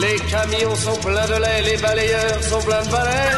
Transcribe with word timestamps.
Les 0.00 0.16
camions 0.30 0.74
sont 0.74 0.98
pleins 1.00 1.26
de 1.26 1.40
lait, 1.40 1.62
les 1.62 1.80
balayeurs 1.80 2.42
sont 2.42 2.60
pleins 2.60 2.82
de 2.82 2.90
balais. 2.90 3.32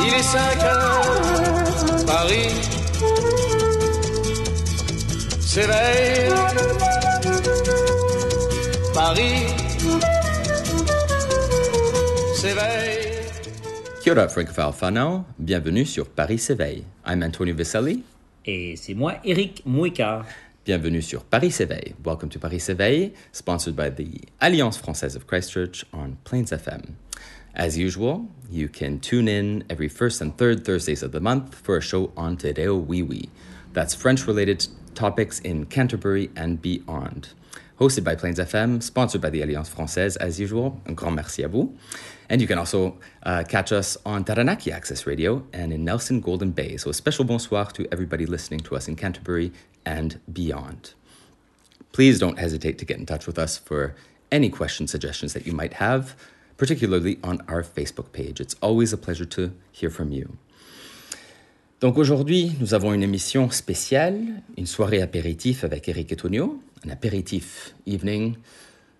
Il 0.00 0.14
est 0.14 0.22
5 0.22 0.62
heures, 0.64 2.06
Paris 2.06 2.50
s'éveille. 5.40 6.30
Paris 8.94 9.46
s'éveille. 12.34 13.06
Kia 14.02 14.12
ora, 14.12 14.28
Francophile 14.28 14.72
whanau. 14.80 15.24
Bienvenue 15.38 15.84
sur 15.84 16.08
Paris 16.08 16.38
s'éveille. 16.38 16.84
I'm 17.06 17.22
Antonio 17.22 17.54
Viselli. 17.54 18.02
Et 18.44 18.76
c'est 18.76 18.94
moi, 18.94 19.14
Eric 19.24 19.62
Mouika. 19.66 20.22
Bienvenue 20.66 21.00
sur 21.00 21.22
Paris 21.22 21.52
s'éveille. 21.52 21.94
Welcome 22.04 22.28
to 22.28 22.40
Paris 22.40 22.58
s'éveille, 22.58 23.12
sponsored 23.30 23.76
by 23.76 23.88
the 23.88 24.26
Alliance 24.40 24.76
Française 24.76 25.14
of 25.14 25.24
Christchurch 25.24 25.84
on 25.92 26.16
Plains 26.24 26.50
FM. 26.50 26.96
As 27.54 27.78
usual, 27.78 28.26
you 28.50 28.68
can 28.68 28.98
tune 28.98 29.28
in 29.28 29.62
every 29.70 29.88
first 29.88 30.20
and 30.20 30.32
third 30.36 30.64
Thursdays 30.64 31.04
of 31.04 31.12
the 31.12 31.20
month 31.20 31.54
for 31.54 31.76
a 31.76 31.80
show 31.80 32.10
on 32.16 32.36
Te 32.36 32.52
Reo 32.52 32.76
Wiwi. 32.76 33.28
That's 33.74 33.94
French-related 33.94 34.66
topics 34.96 35.38
in 35.38 35.66
Canterbury 35.66 36.30
and 36.34 36.60
beyond. 36.60 37.28
Hosted 37.78 38.02
by 38.02 38.16
Plains 38.16 38.40
FM, 38.40 38.82
sponsored 38.82 39.20
by 39.20 39.30
the 39.30 39.42
Alliance 39.42 39.70
Française, 39.70 40.16
as 40.16 40.40
usual. 40.40 40.80
Un 40.88 40.94
grand 40.94 41.14
merci 41.14 41.44
à 41.44 41.48
vous. 41.48 41.76
And 42.28 42.40
you 42.40 42.48
can 42.48 42.58
also 42.58 42.98
uh, 43.22 43.44
catch 43.48 43.70
us 43.70 43.96
on 44.04 44.24
Taranaki 44.24 44.72
Access 44.72 45.06
Radio 45.06 45.44
and 45.52 45.72
in 45.72 45.84
Nelson 45.84 46.20
Golden 46.20 46.50
Bay. 46.50 46.76
So 46.76 46.90
a 46.90 46.94
special 46.94 47.24
bonsoir 47.24 47.66
to 47.66 47.86
everybody 47.92 48.26
listening 48.26 48.58
to 48.60 48.74
us 48.74 48.88
in 48.88 48.96
Canterbury 48.96 49.52
and 49.86 50.20
beyond. 50.30 50.92
Please 51.92 52.18
don't 52.18 52.38
hesitate 52.38 52.76
to 52.78 52.84
get 52.84 52.98
in 52.98 53.06
touch 53.06 53.26
with 53.26 53.38
us 53.38 53.56
for 53.56 53.94
any 54.30 54.50
questions, 54.50 54.90
suggestions 54.90 55.32
that 55.32 55.46
you 55.46 55.52
might 55.52 55.74
have, 55.74 56.14
particularly 56.58 57.18
on 57.22 57.40
our 57.48 57.62
Facebook 57.62 58.12
page. 58.12 58.40
It's 58.40 58.56
always 58.60 58.92
a 58.92 58.98
pleasure 58.98 59.24
to 59.24 59.52
hear 59.72 59.88
from 59.88 60.10
you. 60.12 60.36
Donc 61.80 61.98
aujourd'hui, 61.98 62.52
nous 62.58 62.74
avons 62.74 62.92
une 62.94 63.02
émission 63.02 63.50
spéciale, 63.50 64.42
une 64.56 64.66
soirée 64.66 65.02
apéritif 65.02 65.62
avec 65.62 65.88
Eric 65.88 66.10
et 66.10 66.16
Tonio, 66.16 66.60
an 66.84 66.90
apéritif 66.90 67.74
evening 67.84 68.36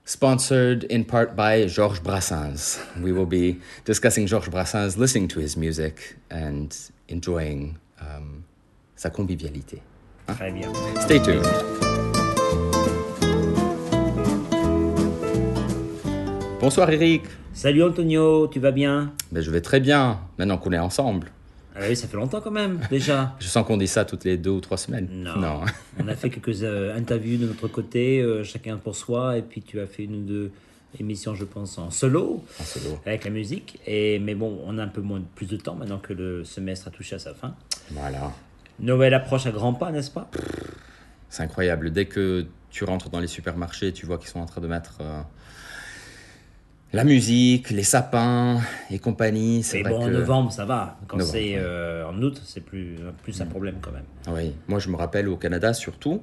sponsored 0.05 0.85
in 0.85 1.05
part 1.05 1.35
by 1.35 1.67
Georges 1.67 2.01
Brassens. 2.01 2.79
We 3.03 3.13
will 3.13 3.27
be 3.27 3.61
discussing 3.85 4.27
Georges 4.27 4.51
Brassens, 4.51 4.97
listening 4.97 5.29
to 5.29 5.41
his 5.41 5.57
music 5.57 6.17
and 6.31 6.75
enjoying 7.09 7.79
um, 8.01 8.45
sa 8.95 9.11
convivialité. 9.11 9.83
Très 10.27 10.51
bien. 10.51 10.73
Stay 11.01 11.21
tuned. 11.23 11.43
Bonsoir 16.61 16.91
Eric. 16.91 17.23
Salut 17.53 17.83
Antonio, 17.83 18.49
tu 18.49 18.61
vas 18.61 18.71
bien? 18.73 19.13
Ben, 19.33 19.41
je 19.43 19.51
vais 19.51 19.61
très 19.61 19.81
bien 19.81 20.19
maintenant 20.39 20.59
qu'on 20.59 20.73
est 20.73 20.79
ensemble. 20.79 21.31
ah 21.75 21.81
Oui, 21.89 21.97
ça 21.97 22.07
fait 22.09 22.17
longtemps 22.17 22.41
quand 22.41 22.51
même, 22.51 22.81
déjà. 22.91 23.35
Je 23.41 23.47
sens 23.47 23.67
qu'on 23.67 23.77
dit 23.77 23.87
ça 23.87 24.05
toutes 24.05 24.25
les 24.25 24.37
deux 24.37 24.51
ou 24.51 24.61
trois 24.61 24.77
semaines. 24.77 25.09
Non. 25.11 25.61
On 26.03 26.09
a 26.09 26.15
fait 26.15 26.29
quelques 26.29 26.63
euh, 26.63 26.97
interviews 26.97 27.39
de 27.39 27.47
notre 27.47 27.69
côté, 27.69 28.21
euh, 28.21 28.45
chacun 28.45 28.77
pour 28.77 28.95
soi, 28.95 29.39
et 29.39 29.43
puis 29.43 29.63
tu 29.63 29.81
as 29.81 29.87
fait 29.87 30.05
une 30.05 30.17
ou 30.17 30.25
deux 30.25 30.51
émissions, 31.01 31.35
je 31.35 31.45
pense, 31.45 31.79
en 31.79 31.91
solo, 31.91 32.43
En 32.61 32.65
solo. 32.65 32.99
avec 33.07 33.25
la 33.25 33.31
musique. 33.31 33.79
Et, 33.87 34.19
mais 34.19 34.35
bon, 34.35 34.59
on 34.67 34.77
a 34.79 34.83
un 34.83 34.89
peu 34.89 35.01
moins, 35.01 35.23
plus 35.35 35.47
de 35.47 35.57
temps 35.57 35.75
maintenant 35.75 35.99
que 35.99 36.13
le 36.13 36.45
semestre 36.45 36.89
a 36.89 36.91
touché 36.91 37.15
à 37.17 37.19
sa 37.19 37.33
fin. 37.35 37.55
Voilà. 37.91 38.33
Noël 38.81 39.15
approche 39.15 39.47
à 39.47 39.51
grands 39.51 39.75
pas, 39.75 39.91
n'est-ce 39.91 40.11
pas? 40.11 40.31
C'est 41.29 41.43
incroyable. 41.43 41.91
Dès 41.91 42.07
que 42.07 42.47
tu 42.71 42.85
rentres 42.85 43.09
dans 43.11 43.21
les 43.21 43.27
supermarchés, 43.27 43.93
tu 43.93 44.07
vois 44.07 44.19
qu'ils 44.19 44.29
sont 44.29 44.41
en 44.41 44.47
train 44.47 44.61
de 44.61 44.67
mettre 44.67 44.99
euh, 45.01 45.23
la 46.93 47.05
musique, 47.05 47.71
les 47.71 47.83
sapins 47.83 48.61
et 48.91 48.99
compagnie. 48.99 49.63
C'est 49.63 49.83
bon, 49.83 50.03
en 50.03 50.07
que... 50.07 50.11
novembre, 50.11 50.53
ça 50.53 50.65
va. 50.65 50.99
Quand 51.09 51.21
c'est 51.21 51.55
ouais. 51.55 51.59
euh, 51.59 52.07
en 52.07 52.21
août, 52.23 52.41
c'est 52.45 52.61
plus, 52.61 52.97
plus 53.23 53.41
un 53.41 53.47
problème 53.47 53.77
quand 53.81 53.93
même. 53.93 54.05
Oui, 54.29 54.55
moi 54.69 54.79
je 54.79 54.89
me 54.89 54.97
rappelle 54.97 55.29
au 55.29 55.37
Canada 55.37 55.73
surtout, 55.73 56.23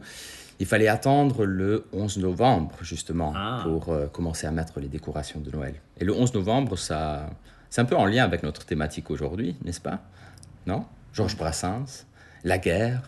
il 0.60 0.66
fallait 0.66 0.88
attendre 0.88 1.46
le 1.46 1.86
11 1.92 2.18
novembre 2.20 2.76
justement 2.82 3.34
Ah. 3.36 3.62
pour 3.64 3.90
euh, 3.90 4.08
commencer 4.08 4.48
à 4.48 4.52
mettre 4.52 4.80
les 4.80 4.88
décorations 4.88 5.40
de 5.40 5.52
Noël. 5.52 5.76
Et 6.00 6.06
le 6.06 6.14
11 6.14 6.34
novembre, 6.34 6.78
ça, 6.78 7.30
c'est 7.70 7.82
un 7.82 7.86
peu 7.86 7.96
en 7.98 8.06
lien 8.06 8.24
avec 8.24 8.44
notre 8.44 8.66
thématique 8.66 9.10
aujourd'hui, 9.12 9.56
n'est-ce 9.66 9.82
pas? 9.82 10.02
Non? 10.66 10.86
Georges 11.14 11.36
Brassens, 11.38 12.06
la 12.44 12.58
guerre, 12.58 13.02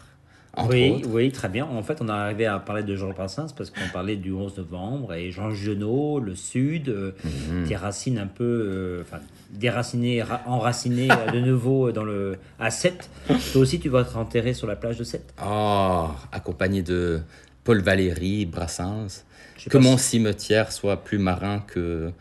entre 0.57 0.71
oui, 0.71 0.91
autres. 0.91 1.09
oui, 1.09 1.31
très 1.31 1.49
bien. 1.49 1.65
En 1.65 1.83
fait, 1.83 1.97
on 2.01 2.07
est 2.07 2.11
arrivé 2.11 2.45
à 2.45 2.59
parler 2.59 2.83
de 2.83 2.95
Georges 2.95 3.15
Brassens 3.15 3.47
parce 3.57 3.69
qu'on 3.69 3.87
parlait 3.91 4.15
du 4.15 4.31
11 4.31 4.57
novembre 4.57 5.13
et 5.13 5.31
Jean 5.31 5.51
Genot, 5.51 6.19
le 6.21 6.35
Sud, 6.35 6.87
euh, 6.89 7.11
Mhm. 7.51 7.67
des 7.67 7.75
racines 7.75 8.17
un 8.17 8.27
peu, 8.27 8.43
euh, 8.43 9.01
enfin, 9.01 9.19
déracinées, 9.51 10.21
ra- 10.23 10.41
enracinées 10.47 11.09
euh, 11.11 11.31
de 11.31 11.39
nouveau 11.41 11.91
dans 11.91 12.03
le 12.05 12.37
à 12.59 12.71
7. 12.71 13.09
Toi 13.27 13.61
aussi, 13.61 13.79
tu 13.79 13.89
vas 13.89 14.01
être 14.01 14.15
enterré 14.17 14.53
sur 14.53 14.67
la 14.67 14.75
plage 14.77 14.97
de 14.97 15.03
7. 15.03 15.33
Oh, 15.45 16.07
accompagné 16.31 16.81
de 16.83 17.19
Paul 17.63 17.81
Valéry, 17.81 18.45
Brassens. 18.45 19.23
Que 19.69 19.77
mon 19.77 19.97
si- 19.97 20.09
cimetière 20.11 20.71
soit 20.71 21.03
plus 21.03 21.17
marin 21.17 21.59
que 21.67 22.11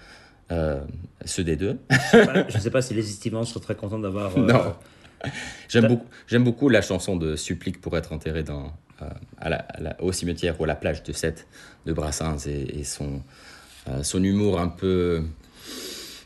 euh, 0.50 0.80
ceux 1.24 1.44
des 1.44 1.56
deux. 1.56 1.78
Je 2.12 2.56
ne 2.56 2.60
sais 2.60 2.70
pas 2.70 2.82
si 2.82 2.94
les 2.94 3.06
estimants 3.08 3.44
sont 3.44 3.60
très 3.60 3.74
contents 3.74 3.98
d'avoir. 3.98 4.36
euh, 4.36 4.40
Non. 4.52 4.74
J'aime 5.68 6.44
beaucoup, 6.44 6.68
la 6.68 6.82
chanson 6.82 7.16
de 7.16 7.36
Supplique 7.36 7.80
pour 7.80 7.96
être 7.96 8.12
enterré 8.12 8.44
euh, 8.48 9.90
au 9.98 10.12
cimetière 10.12 10.60
ou 10.60 10.64
à 10.64 10.66
la 10.66 10.76
plage 10.76 11.02
de 11.02 11.12
Sète 11.12 11.46
de 11.86 11.92
Brassens 11.92 12.46
et, 12.46 12.82
euh, 13.88 14.02
son 14.02 14.24
humour 14.24 14.60
un 14.60 14.68
peu 14.68 15.24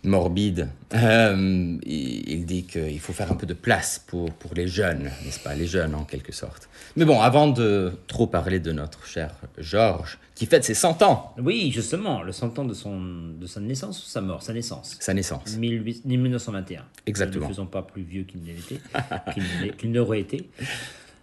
morbide. 0.05 0.69
Euh, 0.95 1.77
il, 1.85 2.45
dit 2.47 2.65
qu'il 2.65 2.99
faut 3.01 3.13
faire 3.13 3.31
un 3.31 3.35
peu 3.35 3.47
de 3.47 3.55
place 3.55 4.03
pour, 4.07 4.33
pour 4.33 4.55
les 4.55 4.67
jeunes, 4.67 5.11
n'est-ce 5.25 5.41
pas? 5.41 5.55
Les 5.55 5.67
jeunes 5.67 5.95
en 5.95 6.05
quelque 6.05 6.33
sorte. 6.33 6.69
Mais 6.97 7.05
bon, 7.05 7.21
avant 7.21 7.49
de 7.49 7.93
trop 8.07 8.27
parler 8.27 8.61
de 8.61 8.73
notre 8.73 9.07
cher 9.07 9.35
Georges, 9.59 10.19
qui 10.35 10.47
fête 10.47 10.65
ses 10.65 10.75
100 10.75 11.03
ans, 11.03 11.35
Oui, 11.43 11.71
justement, 11.73 12.23
le 12.23 12.33
100 12.33 12.59
ans 12.59 12.65
de, 12.65 12.75
son, 12.75 13.01
de 13.39 13.47
sa 13.47 13.61
naissance 13.61 14.05
ou 14.05 14.09
sa 14.09 14.21
mort? 14.21 14.43
Sa 14.43 14.53
naissance. 14.53 14.97
sa 15.01 15.13
naissance. 15.13 15.45
18 15.45 16.05
1921. 16.05 16.85
Exactement. 17.07 17.47
Ne 17.47 17.53
faisons 17.53 17.67
pas 17.67 17.83
plus 17.83 18.03
vieux 18.03 18.25
qu'il 18.25 18.41
n'aurait 19.91 20.21
été. 20.21 20.49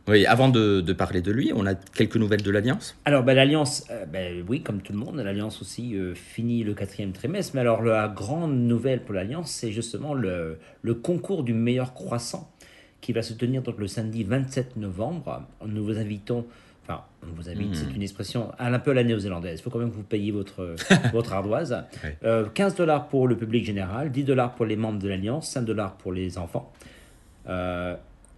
Oui, 0.07 0.25
avant 0.27 0.49
de, 0.49 0.81
de 0.81 0.93
parler 0.93 1.21
de 1.21 1.31
lui, 1.31 1.51
on 1.55 1.65
a 1.65 1.73
quelques 1.73 2.17
nouvelles 2.17 2.43
de 2.43 2.51
l'Alliance? 2.51 2.95
Alors, 3.05 3.23
ben, 3.23 3.33
l'Alliance, 3.33 3.85
euh, 3.89 4.05
ben, 4.05 4.43
oui, 4.47 4.61
comme 4.61 4.81
tout 4.81 4.93
le 4.93 4.99
monde, 4.99 5.17
l'Alliance 5.17 5.61
aussi 5.61 5.95
euh, 5.95 6.13
finit 6.13 6.63
le 6.63 6.75
quatrième 6.75 7.11
trimestre. 7.11 7.53
Mais 7.55 7.61
alors, 7.61 7.81
la 7.81 8.07
grande 8.07 8.55
nouvelle 8.55 9.01
pour 9.01 9.15
l'Alliance, 9.15 9.49
c'est 9.49 9.71
justement 9.71 10.13
le, 10.13 10.59
le 10.83 10.93
concours 10.93 11.43
du 11.43 11.53
meilleur 11.53 11.95
croissant 11.95 12.51
qui 13.01 13.13
va 13.13 13.21
se 13.21 13.33
tenir 13.33 13.61
donc 13.61 13.79
le 13.79 13.87
samedi 13.87 14.23
27 14.23 14.77
novembre. 14.77 15.43
Nous 15.65 15.83
vous 15.83 15.97
invitons, 15.97 16.45
enfin, 16.83 17.01
on 17.23 17.35
vous 17.35 17.49
invite, 17.49 17.75
c'est 17.75 17.95
une 17.95 18.01
expression 18.01 18.51
un 18.57 18.79
peu 18.79 18.91
à 18.91 18.93
la 18.95 19.03
néo-zélandaise. 19.03 19.59
Il 19.59 19.61
faut 19.63 19.69
quand 19.69 19.77
même 19.79 19.91
que 19.91 19.95
vous 19.95 20.03
payiez 20.03 20.31
votre, 20.31 20.75
votre 21.13 21.33
ardoise. 21.33 21.83
Euh, 22.23 22.47
15 22.51 22.75
dollars 22.75 23.07
pour 23.07 23.27
le 23.27 23.37
public 23.37 23.63
général, 23.63 24.11
10 24.11 24.23
dollars 24.23 24.55
pour 24.55 24.65
les 24.65 24.75
membres 24.75 24.99
de 24.99 25.07
l'Alliance, 25.07 25.49
5 25.51 25.61
dollars 25.61 25.97
pour 25.97 26.13
les 26.13 26.39
enfants. 26.39 26.73
Euh, 27.47 27.95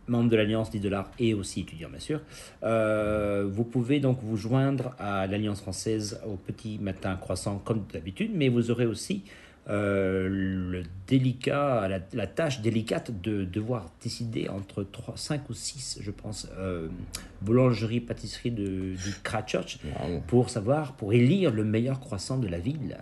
membres 0.07 0.29
de 0.29 0.35
l'Alliance 0.35 0.69
10 0.71 0.79
dollars 0.79 1.11
et 1.19 1.33
aussi 1.33 1.61
étudiants, 1.61 1.89
bien 1.89 1.99
sûr. 1.99 2.21
Euh, 2.63 3.47
vous 3.51 3.63
pouvez 3.63 3.99
donc 3.99 4.19
vous 4.23 4.37
joindre 4.37 4.93
à 4.99 5.27
l'Alliance 5.27 5.61
française 5.61 6.19
au 6.25 6.35
petit 6.35 6.77
matin 6.79 7.15
croissant 7.15 7.57
comme 7.63 7.83
d'habitude, 7.93 8.31
mais 8.33 8.49
vous 8.49 8.71
aurez 8.71 8.85
aussi 8.85 9.23
euh, 9.69 10.29
le 10.29 10.83
délicat, 11.07 11.89
la, 11.89 11.99
la 12.13 12.25
tâche 12.27 12.61
délicate 12.61 13.11
de 13.21 13.43
devoir 13.43 13.91
décider 14.01 14.47
entre 14.47 14.83
3, 14.83 15.15
5 15.17 15.49
ou 15.49 15.53
6, 15.53 15.99
je 16.01 16.11
pense, 16.11 16.47
euh, 16.57 16.87
boulangeries, 17.41 17.99
pâtisseries 17.99 18.51
de, 18.51 18.93
du 18.95 19.13
Christchurch 19.23 19.79
Wow. 19.83 20.21
pour 20.27 20.49
savoir, 20.49 20.93
pour 20.93 21.11
élire 21.11 21.51
le 21.51 21.65
meilleur 21.65 21.99
croissant 21.99 22.37
de 22.37 22.47
la 22.47 22.59
ville. 22.59 22.97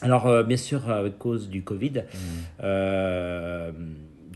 Alors, 0.00 0.26
euh, 0.26 0.42
bien 0.42 0.56
sûr, 0.56 0.90
à 0.90 1.08
cause 1.10 1.48
du 1.50 1.62
Covid, 1.62 2.02
euh, 2.62 3.70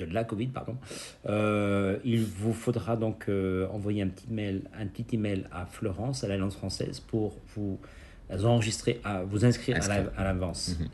de 0.06 0.14
la 0.14 0.24
Covid, 0.24 0.48
pardon, 0.48 0.76
euh, 1.26 1.96
il 2.04 2.24
vous 2.24 2.52
faudra 2.52 2.96
donc 2.96 3.24
euh, 3.28 3.66
envoyer 3.68 4.02
un 4.02 4.08
petit 4.08 4.26
mail, 4.30 4.62
un 4.78 4.86
petit 4.86 5.06
email 5.16 5.44
à 5.52 5.66
Florence, 5.66 6.24
à 6.24 6.28
l'Alliance 6.28 6.56
française, 6.56 7.00
pour 7.00 7.36
vous 7.56 7.78
enregistré 8.44 9.00
à 9.04 9.22
vous 9.22 9.44
inscrire 9.44 9.76
à 9.76 9.78
la- 9.80 9.84
Inscrire. 9.94 10.10
à 10.16 10.24
l'avance. 10.24 10.76
Mhm. 10.78 10.88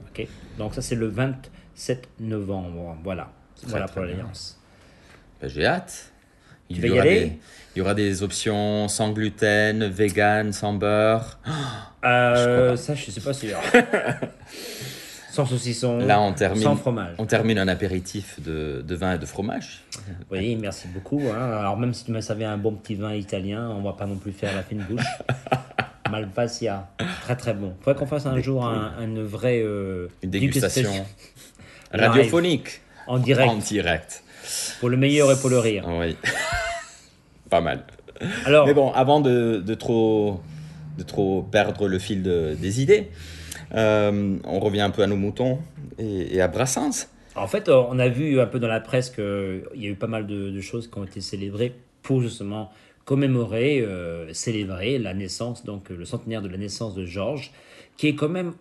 Donc 0.59 0.75
ça 0.75 0.81
c'est 0.83 0.95
le 0.95 1.07
27 1.09 2.09
novembre. 2.21 2.97
Voilà. 3.05 3.31
voilà 3.65 3.87
très 3.87 3.95
pour 3.95 4.03
l'alliance. 4.05 4.59
Ben, 5.41 5.49
J'ai 5.51 5.67
hâte. 5.67 6.13
Il 6.69 6.79
y, 6.85 6.89
y 6.89 6.91
aura 6.91 7.03
aller 7.03 7.21
des, 7.21 7.33
il 7.75 7.79
y 7.79 7.81
aura 7.83 7.95
des 7.95 8.23
options 8.25 8.89
sans 8.89 9.13
gluten, 9.13 9.85
vegan, 9.87 10.53
sans 10.53 10.73
beurre. 10.73 11.39
Euh, 12.05 12.75
ça 12.77 12.95
je 12.95 13.11
sais 13.11 13.21
pas 13.21 13.33
sûr. 13.35 13.57
sans 15.37 15.47
saucisson. 15.47 15.99
Là, 15.99 16.21
on 16.21 16.33
termine, 16.33 16.63
Sans 16.63 16.77
fromage. 16.77 17.15
on 17.19 17.27
termine 17.27 17.59
un 17.59 17.69
apéritif 17.69 18.41
de, 18.43 18.83
de 18.87 18.95
vin 18.97 19.15
et 19.15 19.19
de 19.19 19.27
fromage. 19.27 19.85
Oui, 20.31 20.57
merci 20.57 20.89
beaucoup. 20.89 21.23
hein. 21.33 21.59
Alors 21.61 21.77
même 21.77 21.95
si 21.95 22.05
tu 22.05 22.11
me 22.13 22.21
savais 22.21 22.45
un 22.45 22.57
bon 22.59 22.73
petit 22.73 22.95
vin 22.97 23.15
italien, 23.15 23.69
on 23.71 23.83
va 23.83 23.93
pas 23.93 24.07
non 24.07 24.17
plus 24.17 24.33
faire 24.33 24.55
la 24.55 24.63
fine 24.63 24.85
bouche. 24.89 25.05
Malvasia, 26.11 26.89
très 27.23 27.37
très 27.37 27.53
bon. 27.55 27.75
Faudrait 27.81 27.99
qu'on 27.99 28.07
fasse 28.07 28.27
un 28.27 28.41
jour 28.41 28.65
un, 28.67 28.93
une 29.03 29.23
vraie 29.25 29.61
euh, 29.63 30.09
Une 30.23 30.31
dégustation 30.31 30.91
radiophonique 31.93 32.81
en 33.07 33.19
direct 33.19 33.49
en 33.51 33.57
direct. 33.57 34.23
pour 34.81 34.89
le 34.89 34.97
meilleur 34.97 35.31
et 35.33 35.37
pour 35.37 35.51
le 35.51 35.59
rire. 35.59 35.85
Oui. 35.89 36.17
Pas 37.51 37.61
mal. 37.61 37.85
Alors, 38.45 38.67
Mais 38.67 38.75
bon, 38.75 38.93
avant 38.93 39.21
de, 39.21 39.63
de 39.65 39.75
trop, 39.75 40.41
de 40.99 41.03
trop 41.03 41.43
perdre 41.43 41.87
le 41.89 41.99
fil 41.99 42.23
de- 42.23 42.57
des 42.59 42.81
idées, 42.83 43.11
euh, 43.75 44.37
on 44.45 44.61
revient 44.61 44.81
un 44.81 44.91
peu 44.91 45.03
à 45.03 45.07
nos 45.07 45.17
moutons 45.17 45.59
et, 45.99 46.41
à 46.41 46.49
Brassens. 46.49 47.09
en 47.35 47.47
fait, 47.47 47.69
euh, 47.69 47.83
on 47.89 47.99
a 47.99 48.09
vu 48.09 48.41
un 48.41 48.47
peu 48.47 48.59
dans 48.59 48.69
la 48.69 48.81
presse 48.81 49.11
qu'il 49.11 49.63
y 49.75 49.87
a 49.87 49.91
eu 49.91 49.97
pas 49.97 50.07
mal 50.07 50.27
de, 50.27 50.61
choses 50.61 50.89
qui 50.89 50.99
ont 50.99 51.05
été 51.05 51.21
célébrées 51.21 51.75
pour 52.03 52.21
justement 52.21 52.71
commémorer, 53.05 53.81
euh, 53.81 54.33
célébrer 54.33 54.99
la 54.99 55.15
naissance, 55.15 55.65
donc 55.65 55.91
euh, 55.91 55.97
le 55.97 56.05
centenaire 56.05 56.43
de 56.43 56.49
la 56.49 56.59
naissance 56.59 56.95
de 56.95 57.05
Georges, 57.07 57.53
qui 57.97 58.09
est 58.09 58.15
quand 58.15 58.29
même, 58.29 58.53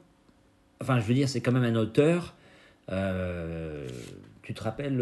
enfin, 0.82 1.00
je 1.00 1.06
veux 1.06 1.16
dire, 1.16 1.28
c'est 1.28 1.42
quand 1.42 1.52
même 1.52 1.64
un 1.64 1.76
auteur. 1.76 2.36
euh, 2.92 3.88
tu 4.44 4.54
te 4.54 4.62
rappelles 4.62 5.02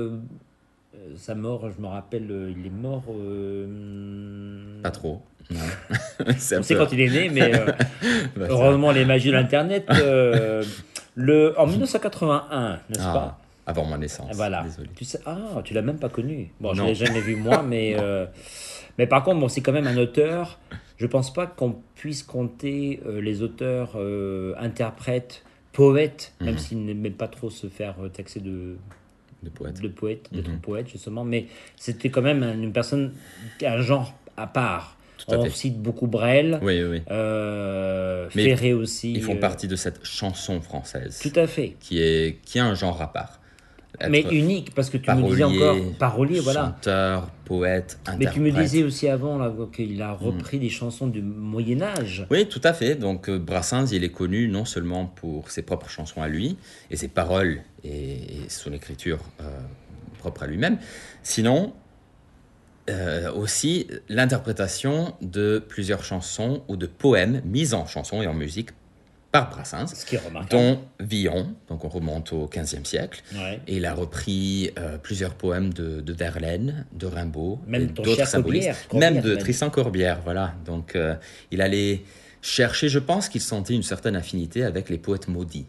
euh, 0.95 1.13
sa 1.17 1.35
mort 1.35 1.69
Je 1.75 1.81
me 1.81 1.87
rappelle, 1.87 2.27
euh, 2.31 2.53
il 2.55 2.65
est 2.65 2.69
mort. 2.69 3.03
euh, 3.09 4.81
Pas 4.81 4.91
trop. 4.91 5.21
Non. 5.51 5.59
On 6.27 6.33
sait 6.63 6.75
quand 6.75 6.91
il 6.91 7.01
est 7.01 7.09
né, 7.09 7.29
mais 7.29 7.51
Bah, 8.37 8.47
heureusement 8.49 8.91
les 8.91 9.05
magies 9.05 9.29
de 9.29 9.33
l'internet. 9.33 9.85
le 11.15 11.53
en 11.59 11.67
1981, 11.67 12.79
n'est-ce 12.89 13.01
Ah, 13.03 13.13
pas 13.13 13.39
avant 13.65 13.85
ma 13.85 13.97
naissance. 13.97 14.35
Voilà. 14.35 14.63
Désolé. 14.63 14.89
Tu 14.95 15.05
sais, 15.05 15.19
ah, 15.25 15.61
tu 15.63 15.73
l'as 15.73 15.81
même 15.81 15.99
pas 15.99 16.09
connu. 16.09 16.51
Bon, 16.59 16.73
je 16.73 16.81
Non. 16.81 16.87
l'ai 16.87 16.95
jamais 16.95 17.21
vu 17.21 17.35
moi, 17.35 17.61
mais 17.63 17.95
mais 18.97 19.07
par 19.07 19.23
contre, 19.23 19.39
bon, 19.39 19.47
c'est 19.47 19.61
quand 19.61 19.73
même 19.73 19.87
un 19.87 19.97
auteur. 19.97 20.59
Je 20.97 21.07
pense 21.07 21.33
pas 21.33 21.47
qu'on 21.47 21.75
puisse 21.95 22.23
compter 22.23 23.01
les 23.21 23.41
auteurs, 23.41 23.97
interprètes, 24.59 25.43
poètes, 25.71 26.33
même 26.39 26.53
Mhm. 26.53 26.57
s'ils 26.59 26.85
n'aimaient 26.85 27.09
pas 27.09 27.27
trop 27.27 27.49
se 27.49 27.67
faire 27.67 27.95
taxer 28.13 28.39
de 28.39 28.77
De 29.43 29.49
poète. 29.49 29.81
de 29.81 29.87
poète, 29.89 30.29
d'être 30.31 30.49
Mhm. 30.49 30.59
poète 30.59 30.87
justement, 30.89 31.23
mais 31.25 31.47
c'était 31.75 32.09
quand 32.09 32.21
même 32.21 32.41
un- 32.43 32.53
une 32.61 32.71
personne, 32.73 33.13
un 33.65 33.81
genre 33.81 34.17
à 34.37 34.47
part. 34.47 34.97
Tout 35.17 35.35
à 35.35 35.37
On 35.37 35.43
fait. 35.45 35.51
cite 35.51 35.81
beaucoup 35.81 36.07
Brel, 36.07 36.59
Oui, 36.63 36.81
oui, 36.83 37.01
euh, 37.11 38.27
Mais 38.35 38.43
Ferré 38.43 38.73
aussi. 38.73 39.13
Ils 39.13 39.21
font 39.21 39.35
euh, 39.35 39.39
partie 39.39 39.67
de 39.67 39.75
cette 39.75 40.03
chanson 40.03 40.59
française 40.61 41.19
Tout 41.21 41.37
à 41.39 41.47
fait. 41.47 41.75
qui, 41.79 41.99
est, 42.01 42.39
qui 42.43 42.59
a 42.59 42.65
un 42.65 42.73
genre 42.73 43.01
à 43.01 43.11
part. 43.13 43.39
Mais 44.09 44.21
unique, 44.31 44.73
parce 44.73 44.89
que 44.89 44.97
tu 44.97 45.11
me 45.11 45.29
disais 45.29 45.43
encore 45.43 45.77
parolier, 45.99 46.39
voilà. 46.39 46.65
Chanteur, 46.65 47.29
poète, 47.45 47.99
Mais 48.17 48.25
tu 48.31 48.39
me 48.39 48.51
disais 48.51 48.83
aussi 48.83 49.07
avant 49.07 49.67
qu'il 49.67 50.01
a 50.01 50.13
repris 50.13 50.59
des 50.59 50.69
chansons 50.69 51.07
du 51.07 51.21
Moyen 51.21 51.81
Âge. 51.81 52.25
Oui, 52.31 52.47
tout 52.47 52.61
à 52.63 52.73
fait. 52.73 52.95
Donc 52.95 53.29
euh, 53.29 53.37
Brassens, 53.37 53.87
il 53.91 54.03
est 54.03 54.11
connu 54.11 54.47
non 54.47 54.65
seulement 54.65 55.05
pour 55.05 55.51
ses 55.51 55.61
propres 55.61 55.89
chansons 55.89 56.21
à 56.21 56.27
lui 56.27 56.57
et 56.89 56.97
ses 56.97 57.07
paroles 57.07 57.61
et, 57.83 58.13
et 58.13 58.49
son 58.49 58.73
écriture 58.73 59.19
euh, 59.41 59.59
propre 60.19 60.43
à 60.43 60.47
lui-même, 60.47 60.77
sinon 61.21 61.73
euh, 62.89 63.31
aussi 63.31 63.87
l'interprétation 64.09 65.15
de 65.21 65.63
plusieurs 65.65 66.03
chansons 66.03 66.63
ou 66.67 66.75
de 66.75 66.85
poèmes 66.85 67.41
mis 67.45 67.73
en 67.73 67.85
chanson 67.85 68.21
et 68.21 68.27
en 68.27 68.33
musique 68.33 68.71
par 69.33 69.49
Brassens, 69.49 69.87
Ce 69.87 70.05
qui 70.05 70.15
est 70.15 70.21
dont 70.51 70.79
Villon, 70.99 71.55
donc 71.67 71.83
on 71.83 71.89
remonte 71.89 72.31
au 72.33 72.47
XVe 72.47 72.85
siècle. 72.85 73.23
Ouais. 73.33 73.59
Et 73.67 73.77
il 73.77 73.85
a 73.87 73.95
repris 73.95 74.69
euh, 74.77 74.99
plusieurs 74.99 75.33
poèmes 75.33 75.73
de, 75.73 76.01
de 76.01 76.13
Verlaine, 76.13 76.85
de 76.93 77.07
Rimbaud, 77.07 77.59
d'autres 77.95 78.27
symbolistes, 78.27 78.67
Corbière, 78.67 78.87
Corbière, 78.87 79.11
même 79.11 79.21
de 79.23 79.29
même. 79.31 79.37
Tristan 79.39 79.69
Corbière, 79.71 80.19
voilà. 80.23 80.53
Donc 80.65 80.95
euh, 80.95 81.15
il 81.49 81.61
allait 81.61 82.03
chercher, 82.43 82.89
je 82.89 82.99
pense 82.99 83.27
qu'il 83.27 83.41
sentait 83.41 83.73
une 83.73 83.81
certaine 83.81 84.15
affinité 84.15 84.63
avec 84.63 84.87
les 84.89 84.99
poètes 84.99 85.27
maudits. 85.27 85.65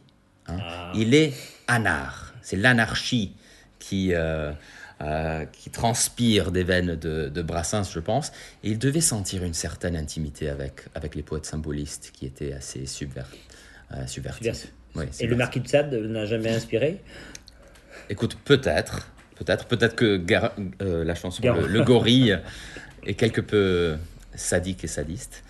hein. 0.47 0.59
Ah. 0.61 0.93
Il 0.95 1.15
est 1.15 1.33
anar, 1.67 2.35
c'est 2.43 2.57
l'anarchie 2.57 3.33
qui, 3.79 4.13
euh, 4.13 4.53
euh, 5.01 5.47
qui 5.47 5.71
transpire 5.71 6.53
des 6.53 6.65
veines 6.65 6.97
de, 6.97 7.31
de 7.31 7.43
Brassens, 7.43 7.91
je 7.91 8.01
pense. 8.01 8.31
Et 8.63 8.69
il 8.73 8.79
devait 8.79 9.01
sentir 9.01 9.43
une 9.43 9.55
certaine 9.55 9.97
intimité 9.97 10.51
avec, 10.51 10.83
avec 10.95 11.15
les 11.15 11.23
poètes 11.23 11.47
symbolistes 11.47 12.11
qui 12.13 12.27
étaient 12.27 12.53
assez 12.53 12.85
subver, 12.87 13.23
euh, 13.95 14.07
subvertis. 14.07 14.39
Subversif. 14.45 14.73
Oui, 14.97 15.05
Et 15.21 15.27
le. 15.27 15.37
Marquis 15.37 15.61
de 15.61 15.69
Sade 15.69 15.93
n'a 15.95 16.25
jamais 16.27 16.51
inspiré 16.51 17.01
Écoute, 18.11 18.37
peut-être, 18.45 19.11
peut-être, 19.37 19.67
peut-être 19.67 19.97
que 19.97 20.17
Gar- 20.19 20.53
euh, 20.83 21.05
la 21.05 21.15
chanson 21.15 21.43
Gar- 21.43 21.57
le, 21.57 21.67
le 21.67 21.83
gorille 21.83 22.39
est 23.07 23.15
quelque 23.15 23.41
peu 23.41 23.97
sadique 24.35 24.85
et 24.85 24.89
sadiste. 24.89 25.43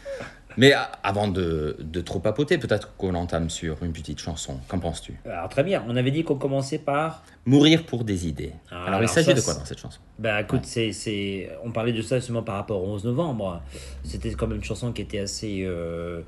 Mais 0.57 0.73
a- 0.73 0.83
avant 1.03 1.27
de, 1.27 1.77
de 1.81 2.01
trop 2.01 2.21
papoter, 2.21 2.59
peut-être 2.59 2.95
qu'on 2.97 3.15
entame 3.17 3.51
sur 3.51 3.83
une 3.83 3.93
petite 3.93 4.21
chanson. 4.21 4.61
Qu'en 4.69 4.79
penses-tu? 4.79 5.15
Alors 5.27 5.49
très 5.49 5.65
bien, 5.65 5.85
on 5.89 5.97
avait 5.97 6.13
dit 6.13 6.23
qu'on 6.23 6.37
commençait 6.37 6.79
par... 6.79 7.25
Mourir 7.45 7.85
pour 7.85 8.05
des 8.05 8.29
idées. 8.29 8.53
Ah, 8.71 8.77
alors, 8.77 8.87
alors 8.89 9.03
il 9.03 9.09
s'agit 9.09 9.35
de 9.35 9.41
quoi 9.41 9.55
dans 9.55 9.65
cette 9.65 9.81
chanson? 9.81 9.99
Ben 10.21 10.39
écoute, 10.39 10.61
c'est, 10.65 10.93
c'est... 10.93 11.51
on 11.65 11.73
parlait 11.73 11.93
de 11.93 12.03
ça 12.03 12.19
justement 12.19 12.43
par 12.45 12.55
rapport 12.55 12.81
au 12.85 12.87
11 12.95 13.05
novembre. 13.05 13.63
C'était 14.05 14.31
quand 14.35 14.47
même 14.47 14.59
une 14.59 14.65
chanson 14.65 14.93
qui 14.93 15.03
était 15.03 15.19
assez 15.19 15.65
euh, 15.67 16.21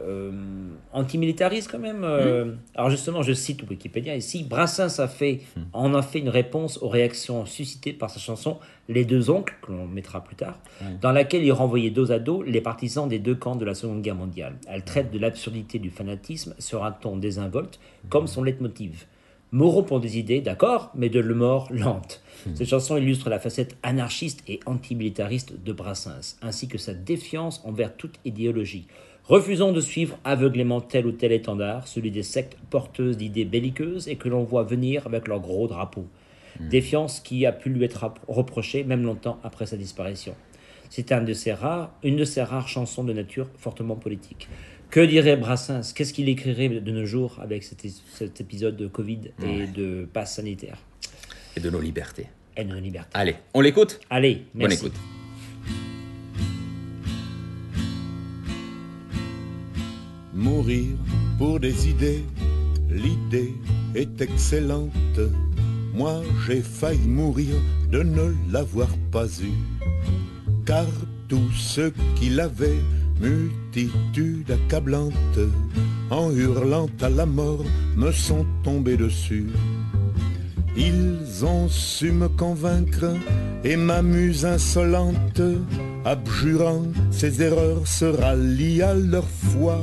euh, 0.00 0.30
antimilitariste 0.92 1.70
quand 1.70 1.78
même. 1.78 2.04
euh. 2.04 2.54
Alors 2.74 2.90
justement, 2.90 3.22
je 3.22 3.32
cite 3.32 3.68
Wikipédia 3.68 4.16
ici, 4.16 4.44
Brassens 4.44 4.98
a 5.00 5.08
fait, 5.08 5.40
en 5.72 5.94
a 5.94 6.02
fait 6.02 6.18
une 6.18 6.28
réponse 6.28 6.78
aux 6.82 6.88
réactions 6.88 7.46
suscitées 7.46 7.92
par 7.92 8.10
sa 8.10 8.20
chanson 8.20 8.58
Les 8.88 9.04
deux 9.04 9.30
oncles, 9.30 9.54
que 9.62 9.72
l'on 9.72 9.86
mettra 9.86 10.22
plus 10.22 10.36
tard, 10.36 10.58
dans 11.00 11.12
laquelle 11.12 11.44
il 11.44 11.52
renvoyait 11.52 11.90
dos 11.90 12.12
à 12.12 12.18
dos 12.18 12.42
les 12.42 12.60
partisans 12.60 13.08
des 13.08 13.18
deux 13.18 13.34
camps 13.34 13.56
de 13.56 13.64
la 13.64 13.74
Seconde 13.74 14.02
Guerre 14.02 14.14
mondiale. 14.14 14.56
Elle 14.68 14.84
traite 14.84 15.10
de 15.10 15.18
l'absurdité 15.18 15.78
du 15.78 15.90
fanatisme 15.90 16.54
sur 16.58 16.84
un 16.84 16.92
ton 16.92 17.16
désinvolte, 17.16 17.80
comme 18.08 18.26
son 18.26 18.42
leitmotiv. 18.42 19.06
Moreau 19.52 19.82
pour 19.82 20.00
des 20.00 20.18
idées, 20.18 20.40
d'accord, 20.40 20.90
mais 20.94 21.08
de 21.08 21.20
le 21.20 21.34
mort 21.34 21.68
lente. 21.70 22.22
Cette 22.54 22.68
chanson 22.68 22.96
illustre 22.96 23.30
la 23.30 23.38
facette 23.38 23.76
anarchiste 23.82 24.42
et 24.48 24.60
antimilitariste 24.66 25.62
de 25.64 25.72
Brassens, 25.72 26.36
ainsi 26.42 26.68
que 26.68 26.78
sa 26.78 26.94
défiance 26.94 27.62
envers 27.64 27.96
toute 27.96 28.18
idéologie. 28.24 28.86
Refusons 29.28 29.72
de 29.72 29.80
suivre 29.80 30.18
aveuglément 30.22 30.80
tel 30.80 31.04
ou 31.04 31.10
tel 31.10 31.32
étendard, 31.32 31.88
celui 31.88 32.12
des 32.12 32.22
sectes 32.22 32.56
porteuses 32.70 33.16
d'idées 33.16 33.44
belliqueuses 33.44 34.06
et 34.06 34.14
que 34.14 34.28
l'on 34.28 34.44
voit 34.44 34.62
venir 34.62 35.04
avec 35.06 35.26
leurs 35.26 35.40
gros 35.40 35.66
drapeaux. 35.66 36.06
Défiance 36.60 37.20
qui 37.20 37.44
a 37.44 37.52
pu 37.52 37.70
lui 37.70 37.84
être 37.84 38.14
reprochée 38.28 38.84
même 38.84 39.02
longtemps 39.02 39.40
après 39.42 39.66
sa 39.66 39.76
disparition. 39.76 40.34
C'est 40.90 41.10
un 41.10 41.22
de 41.22 41.32
ces 41.32 41.52
rares, 41.52 41.92
une 42.04 42.16
de 42.16 42.24
ces 42.24 42.42
rares 42.42 42.68
chansons 42.68 43.02
de 43.02 43.12
nature 43.12 43.48
fortement 43.58 43.96
politique. 43.96 44.48
Que 44.90 45.00
dirait 45.00 45.36
Brassens? 45.36 45.92
Qu'est-ce 45.92 46.12
qu'il 46.12 46.28
écrirait 46.28 46.68
de 46.68 46.92
nos 46.92 47.04
jours 47.04 47.38
avec 47.42 47.64
cet, 47.64 48.40
épisode 48.40 48.76
de 48.76 48.86
Covid 48.86 49.32
et 49.44 49.66
de 49.66 50.08
passe 50.10 50.36
sanitaire? 50.36 50.78
Et 51.56 51.60
de 51.60 51.68
nos 51.68 51.80
libertés. 51.80 52.28
et 52.56 52.64
de 52.64 52.70
nos 52.70 52.80
libertés 52.80 53.10
Allez, 53.14 53.34
on 53.54 53.60
l'écoute? 53.60 53.98
Allez, 54.08 54.44
merci. 54.54 54.86
écoute. 54.86 54.94
Mourir 60.36 60.88
pour 61.38 61.58
des 61.60 61.88
idées, 61.88 62.22
l'idée 62.90 63.54
est 63.94 64.20
excellente. 64.20 64.92
Moi 65.94 66.20
j'ai 66.46 66.60
failli 66.60 67.08
mourir 67.08 67.56
de 67.90 68.02
ne 68.02 68.34
l'avoir 68.52 68.90
pas 69.10 69.26
eu. 69.26 69.56
Car 70.66 70.86
tous 71.26 71.52
ceux 71.52 71.90
qui 72.16 72.28
l'avaient, 72.28 72.82
multitude 73.18 74.50
accablante, 74.50 75.38
en 76.10 76.30
hurlant 76.30 76.90
à 77.00 77.08
la 77.08 77.24
mort, 77.24 77.64
me 77.96 78.12
sont 78.12 78.44
tombés 78.62 78.98
dessus. 78.98 79.46
Ils 80.76 81.46
ont 81.46 81.70
su 81.70 82.12
me 82.12 82.28
convaincre 82.28 83.14
et 83.64 83.76
ma 83.76 84.02
muse 84.02 84.44
insolente, 84.44 85.40
abjurant 86.04 86.82
ses 87.10 87.40
erreurs, 87.40 87.86
se 87.86 88.04
rallie 88.04 88.82
à 88.82 88.94
leur 88.94 89.26
foi 89.26 89.82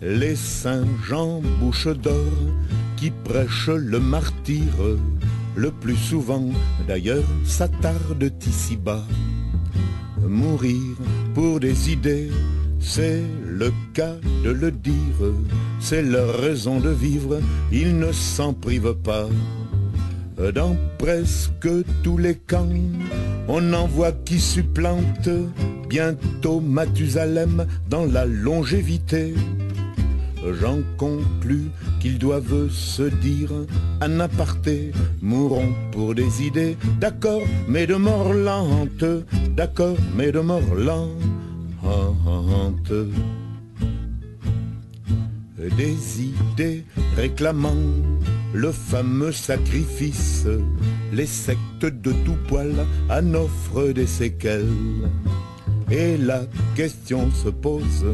Les 0.00 0.36
saints 0.36 0.86
Jean 1.06 1.40
bouche 1.60 1.88
d'or 1.88 2.32
qui 2.96 3.10
prêchent 3.10 3.68
le 3.68 4.00
martyre, 4.00 4.98
le 5.54 5.70
plus 5.70 5.96
souvent 5.96 6.48
d'ailleurs 6.86 7.24
s'attardent 7.44 8.32
ici-bas. 8.46 9.04
Mourir 10.26 10.96
pour 11.34 11.60
des 11.60 11.92
idées, 11.92 12.30
c'est 12.80 13.22
le 13.44 13.72
cas 13.92 14.16
de 14.44 14.50
le 14.50 14.70
dire, 14.70 15.20
c'est 15.80 16.02
leur 16.02 16.40
raison 16.40 16.80
de 16.80 16.90
vivre, 16.90 17.40
ils 17.70 17.98
ne 17.98 18.12
s'en 18.12 18.52
privent 18.54 18.96
pas. 19.02 19.28
Dans 20.54 20.76
presque 20.98 21.68
tous 22.02 22.18
les 22.18 22.36
camps, 22.36 22.68
on 23.48 23.72
en 23.72 23.86
voit 23.86 24.12
qui 24.12 24.38
supplante 24.38 25.28
bientôt 25.88 26.60
Mathusalem 26.60 27.66
dans 27.88 28.04
la 28.04 28.26
longévité. 28.26 29.34
J'en 30.60 30.78
conclus 30.96 31.70
qu'ils 32.00 32.18
doivent 32.18 32.70
se 32.70 33.02
dire 33.02 33.50
un 34.00 34.20
aparté, 34.20 34.92
mourons 35.20 35.74
pour 35.90 36.14
des 36.14 36.42
idées, 36.44 36.76
d'accord, 37.00 37.42
mais 37.66 37.86
de 37.86 37.96
mort 37.96 38.32
lente, 38.32 39.04
d'accord, 39.56 39.96
mais 40.14 40.30
de 40.30 40.40
mort 40.40 40.74
lente. 40.74 41.08
Des 45.76 46.22
idées 46.22 46.84
réclamant 47.16 47.74
le 48.52 48.72
fameux 48.72 49.32
sacrifice, 49.32 50.46
les 51.12 51.26
sectes 51.26 51.84
de 51.84 52.12
tout 52.24 52.36
poil 52.46 52.74
en 53.10 53.34
offrent 53.34 53.92
des 53.92 54.06
séquelles. 54.06 55.10
Et 55.90 56.16
la 56.16 56.42
question 56.74 57.30
se 57.30 57.48
pose 57.48 58.04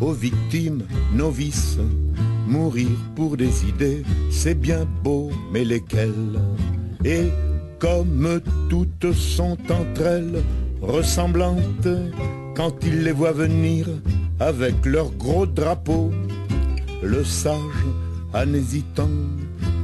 aux 0.00 0.12
victimes 0.12 0.82
novices. 1.14 1.78
Mourir 2.46 2.88
pour 3.14 3.36
des 3.36 3.66
idées, 3.66 4.02
c'est 4.30 4.58
bien 4.58 4.86
beau, 5.02 5.30
mais 5.52 5.64
lesquelles? 5.64 6.40
Et 7.04 7.28
comme 7.78 8.40
toutes 8.68 9.12
sont 9.12 9.56
entre 9.70 10.02
elles 10.02 10.42
ressemblantes, 10.80 11.88
quand 12.54 12.74
ils 12.82 13.04
les 13.04 13.12
voient 13.12 13.32
venir 13.32 13.86
avec 14.40 14.84
leur 14.84 15.10
gros 15.12 15.46
drapeau, 15.46 16.10
le 17.02 17.24
sage, 17.24 17.86
en 18.34 18.52
hésitant, 18.54 19.08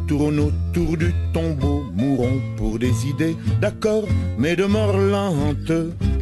tourne 0.08 0.40
autour 0.40 0.96
du 0.96 1.14
tombeau, 1.32 1.84
mourons 1.94 2.40
pour 2.56 2.78
des 2.78 3.06
idées, 3.06 3.36
d'accord, 3.60 4.04
mais 4.38 4.56
de 4.56 4.64
mort 4.64 4.96
lente, 4.96 5.72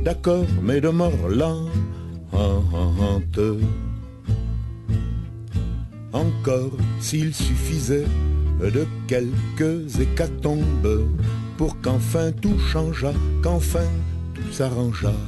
d'accord, 0.04 0.44
mais 0.62 0.80
de 0.80 0.88
mort 0.88 1.28
lente. 1.28 1.70
Encore 6.12 6.76
s'il 7.00 7.32
suffisait 7.32 8.06
de 8.60 8.86
quelques 9.06 10.00
hécatombes 10.00 11.06
pour 11.56 11.80
qu'enfin 11.80 12.32
tout 12.32 12.58
changeât, 12.58 13.14
qu'enfin 13.42 13.88
tout 14.34 14.52
s'arrangeât. 14.52 15.22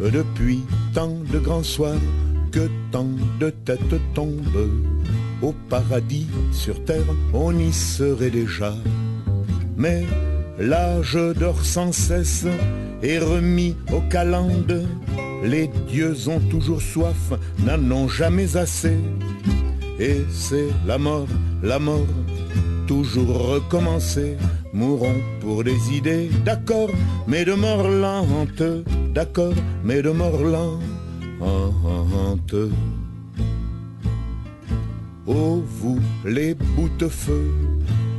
Depuis 0.00 0.60
tant 0.94 1.18
de 1.30 1.38
grands 1.38 1.62
soirs 1.62 2.00
que 2.52 2.68
tant 2.90 3.10
de 3.38 3.50
têtes 3.50 4.00
tombent, 4.14 4.70
au 5.42 5.52
paradis 5.68 6.26
sur 6.52 6.84
terre 6.84 7.04
on 7.32 7.56
y 7.58 7.72
serait 7.72 8.30
déjà. 8.30 8.74
Mais 9.76 10.04
l'âge 10.58 11.18
dort 11.38 11.64
sans 11.64 11.92
cesse 11.92 12.46
et 13.02 13.18
remis 13.18 13.76
aux 13.92 14.02
calendes. 14.08 14.86
Les 15.42 15.70
dieux 15.88 16.28
ont 16.28 16.40
toujours 16.50 16.82
soif, 16.82 17.32
n'en 17.64 17.90
ont 17.90 18.08
jamais 18.08 18.56
assez. 18.56 18.98
Et 19.98 20.24
c'est 20.30 20.68
la 20.86 20.98
mort, 20.98 21.28
la 21.62 21.78
mort, 21.78 22.06
toujours 22.86 23.52
recommencer. 23.52 24.36
Mourons 24.72 25.20
pour 25.40 25.64
des 25.64 25.92
idées, 25.92 26.30
d'accord, 26.44 26.90
mais 27.26 27.44
de 27.44 27.54
mort 27.54 27.88
lente, 27.88 28.62
d'accord, 29.14 29.54
mais 29.82 30.02
de 30.02 30.10
mort 30.10 30.42
lente. 30.42 30.80
Oh 35.32 35.62
vous 35.64 36.00
les 36.24 36.54
bouts-de-feu, 36.54 37.52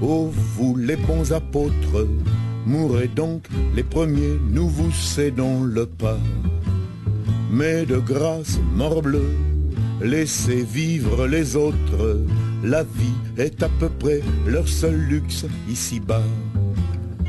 oh 0.01 0.31
vous 0.55 0.77
les 0.77 0.95
bons 0.95 1.33
apôtres, 1.33 2.07
mourrez 2.65 3.09
donc 3.09 3.49
les 3.75 3.83
premiers, 3.83 4.39
nous 4.49 4.69
vous 4.69 4.93
cédons 4.93 5.63
le 5.63 5.85
pas. 5.87 6.19
Mais 7.51 7.85
de 7.85 7.97
grâce, 7.97 8.59
morbleu, 8.73 9.25
laissez 10.01 10.63
vivre 10.63 11.27
les 11.27 11.57
autres, 11.57 12.21
la 12.63 12.83
vie 12.83 13.19
est 13.37 13.61
à 13.61 13.67
peu 13.67 13.89
près 13.89 14.21
leur 14.47 14.69
seul 14.69 14.95
luxe 14.95 15.45
ici-bas. 15.69 16.23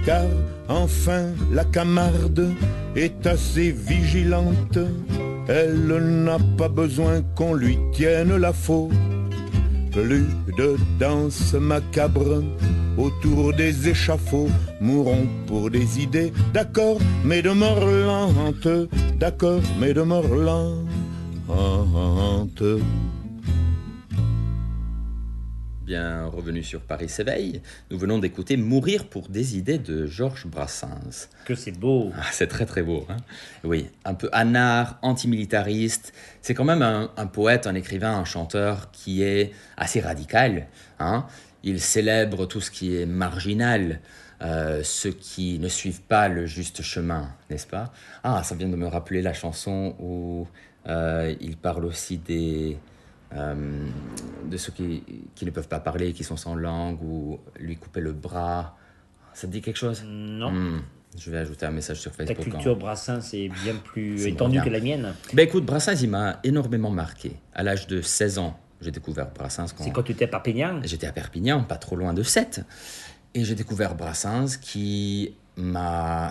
Car 0.07 0.29
enfin 0.69 1.31
la 1.51 1.65
camarde 1.65 2.53
est 2.95 3.27
assez 3.27 3.73
vigilante, 3.73 4.79
elle 5.49 6.23
n'a 6.23 6.39
pas 6.57 6.69
besoin 6.69 7.23
qu'on 7.35 7.55
lui 7.55 7.79
tienne 7.93 8.37
la 8.37 8.53
faute. 8.53 8.93
Plus 9.93 10.27
de 10.57 10.77
danse 10.99 11.55
macabre. 11.55 12.43
Autour 12.99 13.55
des 13.55 13.89
échafauds, 13.89 14.51
mourons 14.81 15.27
pour 15.47 15.71
des 15.71 16.01
idées, 16.01 16.33
d'accord, 16.53 16.99
mais 17.25 17.41
de 17.41 17.51
mort 17.51 17.85
lente, 17.85 18.69
d'accord, 19.19 19.63
mais 19.81 19.95
de 19.95 20.03
mort 20.03 20.29
lente. 20.29 20.83
Bien 25.85 26.27
revenu 26.27 26.63
sur 26.63 26.81
Paris 26.81 27.09
s'éveille, 27.09 27.61
nous 27.91 27.99
venons 27.99 28.19
d'écouter 28.19 28.57
Mourir 28.57 29.09
pour 29.09 29.29
des 29.29 29.59
idées 29.59 29.79
de 29.79 30.07
Georges 30.07 30.47
Brassens. 30.47 31.29
Que 31.45 31.57
c'est 31.57 31.77
beau. 31.77 32.13
Ah, 32.17 32.23
c'est 32.31 32.47
très 32.47 32.67
très 32.67 32.85
beau. 32.85 33.05
Hein 33.09 33.17
oui, 33.65 33.89
un 34.05 34.15
peu 34.15 34.29
anard, 34.33 35.01
antimilitariste. 35.03 36.13
C'est 36.41 36.55
quand 36.55 36.65
même 36.65 36.83
un, 36.83 37.11
un, 37.17 37.27
poète, 37.27 37.67
un 37.67 37.75
écrivain, 37.75 38.15
un 38.15 38.25
chanteur 38.25 38.93
qui 38.93 39.25
est 39.25 39.53
assez 39.77 39.99
radical. 39.99 40.69
Hein 41.01 41.27
Il 41.65 41.81
célèbre 41.81 42.47
tout 42.47 42.61
ce 42.61 42.71
qui 42.71 42.97
est 42.97 43.07
marginal, 43.07 43.99
euh, 44.41 44.85
ceux 44.85 45.11
qui 45.11 45.59
ne 45.59 45.69
suivent 45.69 46.03
pas 46.03 46.29
le 46.29 46.47
juste 46.47 46.83
chemin, 46.83 47.35
n'est-ce 47.51 47.67
pas? 47.67 47.93
Ah, 48.23 48.45
ça 48.45 48.55
vient 48.55 48.69
de 48.69 48.77
me 48.77 48.87
rappeler 48.87 49.21
la 49.21 49.33
chanson 49.33 49.97
où 49.99 50.47
euh, 50.87 51.35
il 51.41 51.57
parle 51.57 51.85
aussi 51.85 52.19
des, 52.19 52.79
euh, 53.35 53.87
de 54.45 54.57
ceux 54.57 54.73
qui, 54.73 55.03
qui, 55.35 55.45
ne 55.45 55.51
peuvent 55.51 55.69
pas 55.69 55.81
parler, 55.81 56.13
qui 56.13 56.25
sont 56.25 56.37
sans 56.37 56.55
langue, 56.55 57.03
ou 57.03 57.41
lui 57.59 57.77
couper 57.77 58.01
le 58.01 58.13
bras. 58.13 58.77
Ça 59.35 59.47
te 59.47 59.53
dit 59.53 59.61
quelque 59.63 59.79
chose? 59.79 60.05
Non. 60.07 60.51
Hmm, 60.51 60.83
Je 61.17 61.31
vais 61.31 61.39
ajouter 61.39 61.67
un 61.67 61.71
message 61.71 62.01
sur 62.01 62.13
Facebook. 62.13 62.37
Ta 62.37 62.45
culture 62.45 62.77
Brassens 62.77 63.33
est 63.33 63.49
bien 63.49 63.75
plus 63.83 64.27
étendue 64.27 64.61
que 64.63 64.69
la 64.69 64.81
mienne. 64.81 65.15
Ben 65.33 65.47
écoute, 65.47 65.65
Brassens, 65.65 66.03
il 66.03 66.11
m'a 66.11 66.41
énormément 66.45 66.91
marqué. 66.91 67.37
À 67.55 67.63
l'âge 67.63 67.87
de 67.87 68.03
16 68.03 68.39
ans, 68.39 68.59
j'ai 68.81 68.91
découvert 68.91 69.31
Brassens. 69.33 69.69
C'est 69.79 69.91
quand 69.91 70.03
tu 70.03 70.13
étais 70.13 70.25
à 70.25 70.29
Perpignan? 70.29 70.81
J'étais 70.85 71.07
à 71.07 71.13
Perpignan, 71.13 71.63
pas 71.63 71.77
trop 71.77 71.97
loin 71.97 72.13
de 72.13 72.23
7. 72.23 72.63
Et 73.35 73.45
j'ai 73.45 73.55
découvert 73.55 73.95
Brassens 73.95 74.59
qui 74.61 75.35
m'a 75.57 76.31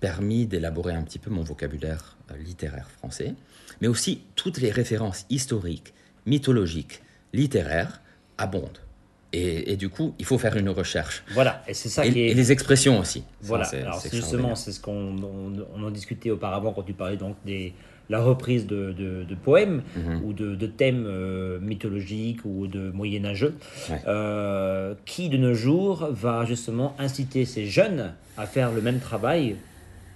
permis 0.00 0.46
d'élaborer 0.46 0.94
un 0.94 1.02
petit 1.02 1.18
peu 1.18 1.30
mon 1.30 1.42
vocabulaire 1.42 2.16
littéraire 2.44 2.90
français, 2.90 3.34
mais 3.80 3.88
aussi 3.88 4.22
toutes 4.34 4.58
les 4.58 4.70
références 4.70 5.26
historiques, 5.30 5.92
mythologiques, 6.26 7.02
littéraires 7.32 8.00
abondent. 8.38 8.78
Et, 9.34 9.72
et, 9.72 9.76
du 9.76 9.88
coup, 9.88 10.14
il 10.18 10.26
faut 10.26 10.36
faire 10.36 10.56
une 10.58 10.68
recherche. 10.68 11.22
Voilà, 11.30 11.62
et 11.66 11.72
c'est 11.72 11.88
ça 11.88 12.04
et, 12.04 12.12
qui 12.12 12.20
est... 12.20 12.26
et 12.28 12.34
les 12.34 12.52
expressions 12.52 12.98
aussi. 12.98 13.24
Voilà, 13.40 13.64
Ça, 13.64 13.78
alors 13.78 14.02
justement, 14.12 14.54
c'est 14.54 14.72
ce 14.72 14.80
qu'on 14.80 15.16
on, 15.22 15.52
on, 15.74 15.82
en 15.84 15.90
discutait 15.90 16.30
auparavant 16.30 16.72
quand 16.72 16.82
tu 16.82 16.92
parlais 16.92 17.16
donc 17.16 17.36
des, 17.46 17.72
la 18.10 18.20
reprise 18.20 18.66
de, 18.66 18.92
de- 18.92 19.24
de 19.24 19.34
poèmes 19.34 19.82
Mhm. 19.96 20.20
ou 20.24 20.34
de, 20.34 20.54
de 20.54 20.66
thèmes 20.66 21.04
euh, 21.06 21.58
mythologiques 21.60 22.40
ou 22.44 22.66
de 22.66 22.90
moyenâgeux, 22.90 23.54
Ouais. 23.88 24.02
euh, 24.06 24.94
qui 25.06 25.30
de 25.30 25.38
nos 25.38 25.54
jours 25.54 26.08
va 26.10 26.44
justement 26.44 26.94
inciter 26.98 27.46
ces 27.46 27.64
jeunes 27.64 28.12
à 28.36 28.44
faire 28.46 28.70
le 28.70 28.82
même 28.82 28.98
travail 29.00 29.56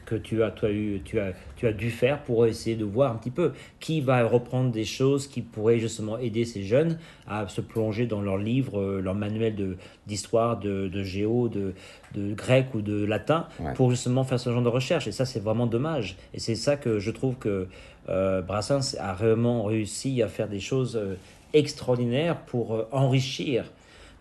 que 0.06 0.14
tu 0.14 0.42
as, 0.42 0.50
toi, 0.50 0.70
eu, 0.70 1.02
tu, 1.04 1.18
as, 1.20 1.32
tu 1.56 1.66
as 1.66 1.72
dû 1.72 1.90
faire 1.90 2.22
pour 2.22 2.46
essayer 2.46 2.76
de 2.76 2.84
voir 2.84 3.12
un 3.12 3.16
petit 3.16 3.30
peu 3.30 3.52
qui 3.80 4.00
va 4.00 4.24
reprendre 4.24 4.70
des 4.70 4.84
choses 4.84 5.26
qui 5.26 5.42
pourraient 5.42 5.78
justement 5.80 6.16
aider 6.16 6.44
ces 6.46 6.62
jeunes 6.62 6.98
à 7.26 7.46
se 7.48 7.60
plonger 7.60 8.06
dans 8.06 8.22
leurs 8.22 8.38
livres, 8.38 8.80
euh, 8.80 9.00
leurs 9.02 9.14
manuels 9.16 9.56
de- 9.56 9.76
d'histoire, 10.06 10.58
de, 10.58 10.88
de 10.88 11.02
géo, 11.02 11.48
de, 11.48 11.74
de 12.14 12.32
grec 12.32 12.66
ou 12.74 12.80
de 12.80 13.04
latin, 13.04 13.48
Ouais. 13.60 13.74
pour 13.74 13.90
justement 13.90 14.22
faire 14.24 14.40
ce 14.40 14.50
genre 14.50 14.62
de 14.62 14.68
recherche. 14.68 15.06
Et 15.08 15.12
ça, 15.12 15.24
c'est 15.26 15.40
vraiment 15.40 15.66
dommage. 15.66 16.16
Et 16.32 16.38
c'est 16.38 16.54
ça 16.54 16.76
que 16.76 16.98
je 17.00 17.10
trouve 17.10 17.34
que 17.34 17.66
euh, 18.08 18.40
Brassens 18.42 18.94
a 19.00 19.12
vraiment 19.14 19.64
réussi 19.64 20.22
à 20.22 20.28
faire 20.28 20.48
des 20.48 20.60
choses 20.60 20.94
euh, 20.96 21.16
extraordinaires 21.52 22.36
pour 22.46 22.74
euh, 22.74 22.88
enrichir. 22.92 23.64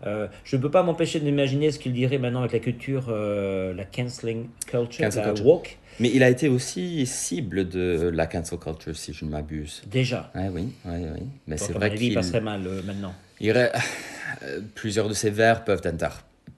Euh, 0.04 0.26
je 0.44 0.56
ne 0.56 0.62
peux 0.62 0.70
pas 0.70 0.82
m'empêcher 0.82 1.20
d'imaginer 1.20 1.70
ce 1.70 1.78
qu'il 1.78 1.92
dirait 1.92 2.18
maintenant 2.18 2.40
avec 2.40 2.52
la 2.52 2.58
culture, 2.58 3.06
euh, 3.08 3.72
la 3.74 3.84
canceling 3.84 4.48
culture, 4.66 5.04
Cancel 5.04 5.22
la 5.22 5.28
culture. 5.28 5.46
woke. 5.46 5.78
Mais 6.00 6.10
il 6.12 6.22
a 6.22 6.28
été 6.28 6.48
aussi 6.48 7.06
cible 7.06 7.68
de 7.68 8.10
la 8.12 8.26
cancel 8.26 8.58
culture, 8.58 8.94
si 8.96 9.14
je 9.14 9.24
ne 9.24 9.30
m'abuse. 9.30 9.82
Déjà. 9.86 10.30
Ouais, 10.34 10.50
oui, 10.50 10.68
oui, 10.84 11.06
oui. 11.14 11.26
Mais 11.46 11.56
c'est 11.56 11.72
vrai 11.72 11.94
qu'il 11.94 12.12
passerait 12.12 12.42
mal 12.42 12.66
euh, 12.66 12.82
maintenant. 12.82 13.14
il 13.40 13.70
plusieurs 14.74 15.08
de 15.08 15.14
ces 15.14 15.30
vers 15.30 15.64
peuvent, 15.64 15.80
inter- 15.86 16.08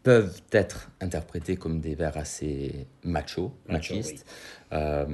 peuvent 0.09 0.41
être 0.53 0.91
interprétés 1.03 1.57
comme 1.59 1.81
des 1.81 1.95
vers 1.95 2.17
assez 2.17 2.87
macho, 3.05 3.53
Macho, 3.69 3.95
machistes, 3.95 4.25
euh, 4.73 5.05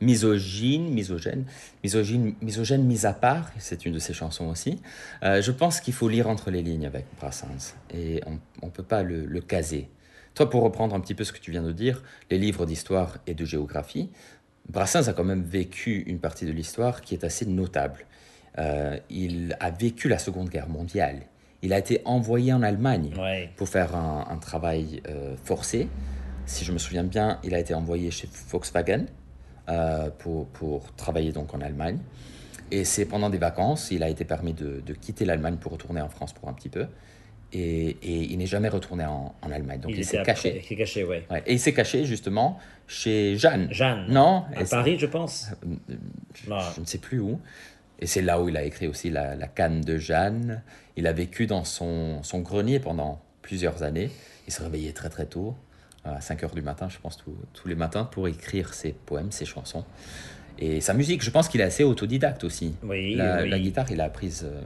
misogynes, 0.00 0.88
misogènes, 0.88 1.44
misogynes, 1.84 2.34
misogènes 2.40 2.82
mis 2.82 3.04
à 3.04 3.12
part, 3.12 3.50
c'est 3.58 3.84
une 3.84 3.92
de 3.92 3.98
ses 3.98 4.14
chansons 4.14 4.46
aussi. 4.46 4.80
Euh, 5.22 5.42
je 5.42 5.52
pense 5.52 5.82
qu'il 5.82 5.92
faut 5.92 6.08
lire 6.08 6.30
entre 6.30 6.50
les 6.50 6.62
lignes 6.62 6.86
avec 6.86 7.04
Brassens 7.20 7.74
et 7.92 8.22
on 8.26 8.64
ne 8.64 8.70
peut 8.70 8.82
pas 8.82 9.02
le, 9.02 9.26
le 9.26 9.40
caser. 9.42 9.90
Toi, 10.34 10.48
pour 10.48 10.62
reprendre 10.62 10.94
un 10.94 11.00
petit 11.00 11.14
peu 11.14 11.24
ce 11.24 11.32
que 11.34 11.38
tu 11.38 11.50
viens 11.50 11.62
de 11.62 11.72
dire, 11.72 12.02
les 12.30 12.38
livres 12.38 12.64
d'histoire 12.64 13.18
et 13.26 13.34
de 13.34 13.44
géographie, 13.44 14.08
Brassens 14.66 15.08
a 15.08 15.12
quand 15.12 15.24
même 15.24 15.42
vécu 15.42 16.04
une 16.06 16.20
partie 16.20 16.46
de 16.46 16.52
l'histoire 16.52 17.02
qui 17.02 17.12
est 17.12 17.24
assez 17.24 17.44
notable. 17.44 18.06
Euh, 18.56 18.98
il 19.10 19.58
a 19.60 19.70
vécu 19.70 20.08
la 20.08 20.18
Seconde 20.18 20.48
Guerre 20.48 20.70
mondiale. 20.70 21.26
Il 21.62 21.72
a 21.72 21.78
été 21.78 22.02
envoyé 22.04 22.52
en 22.52 22.62
Allemagne 22.62 23.12
Ouais. 23.18 23.50
pour 23.56 23.68
faire 23.68 23.94
un, 23.94 24.26
un 24.28 24.36
travail 24.38 25.00
euh, 25.08 25.36
forcé. 25.44 25.88
Si 26.44 26.64
je 26.64 26.72
me 26.72 26.78
souviens 26.78 27.04
bien, 27.04 27.38
il 27.44 27.54
a 27.54 27.58
été 27.60 27.72
envoyé 27.72 28.10
chez 28.10 28.28
Volkswagen 28.50 29.06
euh, 29.68 30.10
pour, 30.18 30.46
pour 30.48 30.92
travailler 30.96 31.30
donc 31.32 31.54
en 31.54 31.60
Allemagne. 31.60 31.98
Et 32.72 32.84
c'est 32.84 33.04
pendant 33.04 33.30
des 33.30 33.38
vacances, 33.38 33.90
il 33.90 34.02
a 34.02 34.08
été 34.08 34.24
permis 34.24 34.54
de, 34.54 34.80
de 34.84 34.92
quitter 34.94 35.24
l'Allemagne 35.24 35.56
pour 35.56 35.72
retourner 35.72 36.00
en 36.00 36.08
France 36.08 36.32
pour 36.32 36.48
un 36.48 36.52
petit 36.52 36.68
peu. 36.70 36.86
Et, 37.54 37.90
et 38.02 38.32
il 38.32 38.38
n'est 38.38 38.46
jamais 38.46 38.70
retourné 38.70 39.04
en, 39.04 39.34
en 39.42 39.52
Allemagne. 39.52 39.78
Donc 39.80 39.92
il, 39.94 40.04
s'est 40.06 40.22
caché. 40.22 40.56
Il 40.56 40.64
s'est 40.66 40.74
caché, 40.74 41.04
ouais. 41.04 41.26
Ouais. 41.30 41.42
Et 41.46 41.52
il 41.52 41.60
s'est 41.60 41.74
caché 41.74 42.06
justement 42.06 42.58
chez 42.88 43.36
Jeanne. 43.36 43.68
Jeanne. 43.70 44.06
Non 44.08 44.44
À 44.56 44.64
Paris, 44.64 44.98
je 44.98 45.04
pense. 45.06 45.50
je, 46.34 46.48
Non. 46.48 46.58
je 46.74 46.80
ne 46.80 46.86
sais 46.86 46.96
plus 46.98 47.20
où. 47.20 47.38
Et 48.02 48.06
c'est 48.06 48.20
là 48.20 48.40
où 48.42 48.48
il 48.48 48.56
a 48.56 48.64
écrit 48.64 48.88
aussi 48.88 49.10
la, 49.10 49.36
la 49.36 49.46
canne 49.46 49.80
de 49.80 49.96
Jeanne. 49.96 50.62
Il 50.96 51.06
a 51.06 51.12
vécu 51.12 51.46
dans 51.46 51.62
son, 51.62 52.20
son 52.24 52.40
grenier 52.40 52.80
pendant 52.80 53.22
plusieurs 53.42 53.84
années. 53.84 54.10
Il 54.48 54.52
se 54.52 54.60
réveillait 54.60 54.92
très 54.92 55.08
très 55.08 55.26
tôt, 55.26 55.54
à 56.04 56.20
5 56.20 56.42
heures 56.42 56.50
du 56.54 56.62
matin, 56.62 56.88
je 56.88 56.98
pense, 56.98 57.16
tous- 57.16 57.36
tous 57.54 57.68
les 57.68 57.76
matins, 57.76 58.02
pour 58.04 58.26
écrire 58.26 58.74
ses 58.74 58.90
poèmes, 58.92 59.30
ses 59.30 59.44
chansons. 59.44 59.84
Et 60.58 60.80
sa 60.80 60.94
musique, 60.94 61.22
je 61.22 61.30
pense 61.30 61.48
qu'il 61.48 61.60
est 61.60 61.64
assez 61.64 61.84
autodidacte 61.84 62.42
aussi. 62.42 62.74
Oui, 62.82 63.14
la, 63.14 63.42
oui. 63.44 63.48
la 63.48 63.58
guitare, 63.60 63.86
il 63.92 64.00
a 64.00 64.04
apprise. 64.06 64.44
euh, 64.44 64.60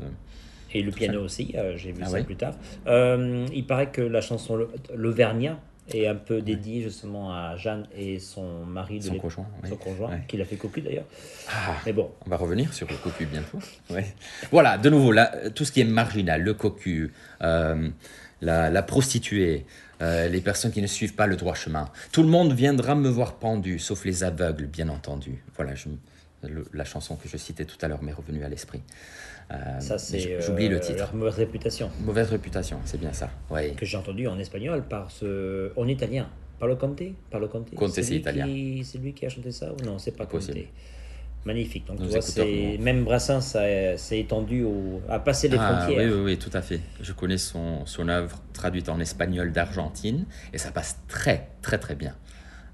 Et 0.72 0.82
le 0.82 0.90
piano 0.90 1.22
aussi, 1.22 1.52
euh, 1.56 1.76
j'ai 1.76 1.92
vu 1.92 2.00
Ah 2.04 2.08
ça 2.08 2.22
plus 2.24 2.36
tard. 2.36 2.54
Euh, 2.86 3.46
il 3.54 3.66
paraît 3.66 3.90
que 3.90 4.00
la 4.00 4.22
chanson 4.22 4.56
Le- 4.56 4.70
L'Auvergnat 4.94 5.58
est 5.92 6.06
un 6.06 6.14
peu 6.16 6.42
dédiée 6.42 6.82
justement 6.82 7.32
à 7.32 7.56
Jeanne 7.56 7.86
et 7.96 8.18
son 8.18 8.64
mari, 8.64 8.98
de 8.98 9.04
Son 9.04 9.18
conjoint, 9.18 9.46
oui. 9.62 9.68
son 9.68 9.76
conjoint, 9.76 10.10
Ouais. 10.10 10.22
qui 10.26 10.36
l'a 10.36 10.44
fait 10.44 10.56
cocu 10.56 10.80
d'ailleurs. 10.80 11.04
Ah, 11.48 11.74
Mais 11.86 11.92
bon, 11.92 12.10
On 12.26 12.30
va 12.30 12.36
revenir 12.36 12.72
sur 12.74 12.88
le 12.88 12.96
cocu 12.96 13.26
bientôt. 13.26 13.58
Ouais. 13.90 14.06
Voilà, 14.50 14.78
de 14.78 14.90
nouveau, 14.90 15.12
là, 15.12 15.32
tout 15.50 15.64
ce 15.64 15.72
qui 15.72 15.80
est 15.80 15.84
marginal, 15.84 16.42
le 16.42 16.54
cocu, 16.54 17.12
euh, 17.42 17.88
la, 18.40 18.70
la 18.70 18.82
prostituée, 18.82 19.64
euh, 20.02 20.28
les 20.28 20.40
personnes 20.40 20.72
qui 20.72 20.82
ne 20.82 20.86
suivent 20.86 21.14
pas 21.14 21.26
le 21.26 21.36
droit 21.36 21.54
chemin. 21.54 21.88
Tout 22.12 22.22
le 22.22 22.28
monde 22.28 22.52
viendra 22.52 22.94
me 22.94 23.08
voir 23.08 23.34
pendu, 23.36 23.78
sauf 23.78 24.04
les 24.04 24.24
aveugles, 24.24 24.66
bien 24.66 24.88
entendu. 24.88 25.42
Voilà, 25.56 25.74
je, 25.74 25.88
le- 26.42 26.66
la 26.74 26.84
chanson 26.84 27.16
que 27.16 27.28
je 27.28 27.36
citais 27.36 27.64
tout 27.64 27.78
à 27.80 27.88
l'heure 27.88 28.02
m'est 28.02 28.12
revenue 28.12 28.44
à 28.44 28.48
l'esprit. 28.48 28.82
Euh, 29.52 29.78
ça 29.80 29.96
c'est 29.98 30.40
J'oublie 30.40 30.66
euh, 30.66 30.70
le 30.70 30.80
titre. 30.80 30.98
leur 30.98 31.14
mauvaise 31.14 31.34
réputation 31.36 31.88
Mauvaise 32.04 32.28
réputation, 32.30 32.80
c'est 32.84 32.98
bien 32.98 33.12
ça. 33.12 33.30
Ouais. 33.48 33.70
que 33.76 33.86
j'ai 33.86 33.96
entendu 33.96 34.26
en 34.26 34.38
espagnol 34.38 34.82
par 34.82 35.10
ce, 35.10 35.70
en 35.76 35.86
italien. 35.86 36.28
Parlo 36.58 36.74
Conte, 36.76 37.02
Parlo 37.30 37.46
Conte? 37.48 37.74
Conte, 37.74 37.90
c'est 37.90 38.16
italien. 38.16 38.46
qui- 38.46 38.82
C'est 38.84 38.98
lui 38.98 39.12
qui 39.12 39.24
a 39.26 39.28
chanté 39.28 39.52
ça 39.52 39.72
ou 39.72 39.84
non? 39.84 39.98
C'est 39.98 40.10
pas 40.16 40.24
Conte. 40.24 40.40
Possible. 40.40 40.66
Magnifique. 41.44 41.86
Donc 41.86 41.98
tu 42.00 42.06
vois, 42.08 42.20
c'est 42.22 42.76
même 42.80 43.04
Brassens 43.04 43.40
s'est 43.40 44.18
étendu 44.18 44.64
au, 44.64 45.00
à 45.08 45.20
passer 45.20 45.48
les 45.48 45.56
Ah, 45.60 45.76
frontières. 45.84 46.04
oui, 46.04 46.12
oui, 46.12 46.22
oui, 46.24 46.38
tout 46.38 46.50
à 46.52 46.60
fait. 46.60 46.80
Je 47.00 47.12
connais 47.12 47.38
son, 47.38 47.86
son 47.86 48.08
œuvre 48.08 48.42
traduite 48.52 48.88
en 48.88 48.98
espagnol 48.98 49.52
d'Argentine 49.52 50.26
et 50.52 50.58
ça 50.58 50.72
passe 50.72 50.98
très, 51.06 51.50
très, 51.62 51.78
très 51.78 51.94
bien. 51.94 52.16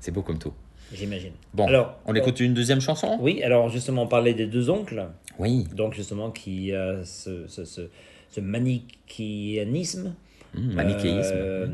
C'est 0.00 0.10
beau 0.10 0.22
comme 0.22 0.38
tout. 0.38 0.54
J'imagine. 0.94 1.32
Bon, 1.54 1.66
Alors, 1.66 1.96
on 2.06 2.14
écoute 2.14 2.40
une 2.40 2.54
deuxième 2.54 2.80
chanson? 2.80 3.16
Oui, 3.20 3.42
alors 3.42 3.68
justement, 3.68 4.02
on 4.02 4.06
parlait 4.08 4.34
des 4.34 4.46
deux 4.46 4.68
oncles. 4.70 5.06
Oui. 5.38 5.66
donc 5.74 5.94
justement 5.94 6.30
qui 6.30 6.74
a 6.74 7.02
ce, 7.04 7.46
ce, 7.48 7.64
ce, 7.64 7.88
ce 8.30 8.40
manichéisme. 8.40 10.14
Mmh, 10.54 10.72
manichéisme. 10.74 11.32
euh, 11.34 11.66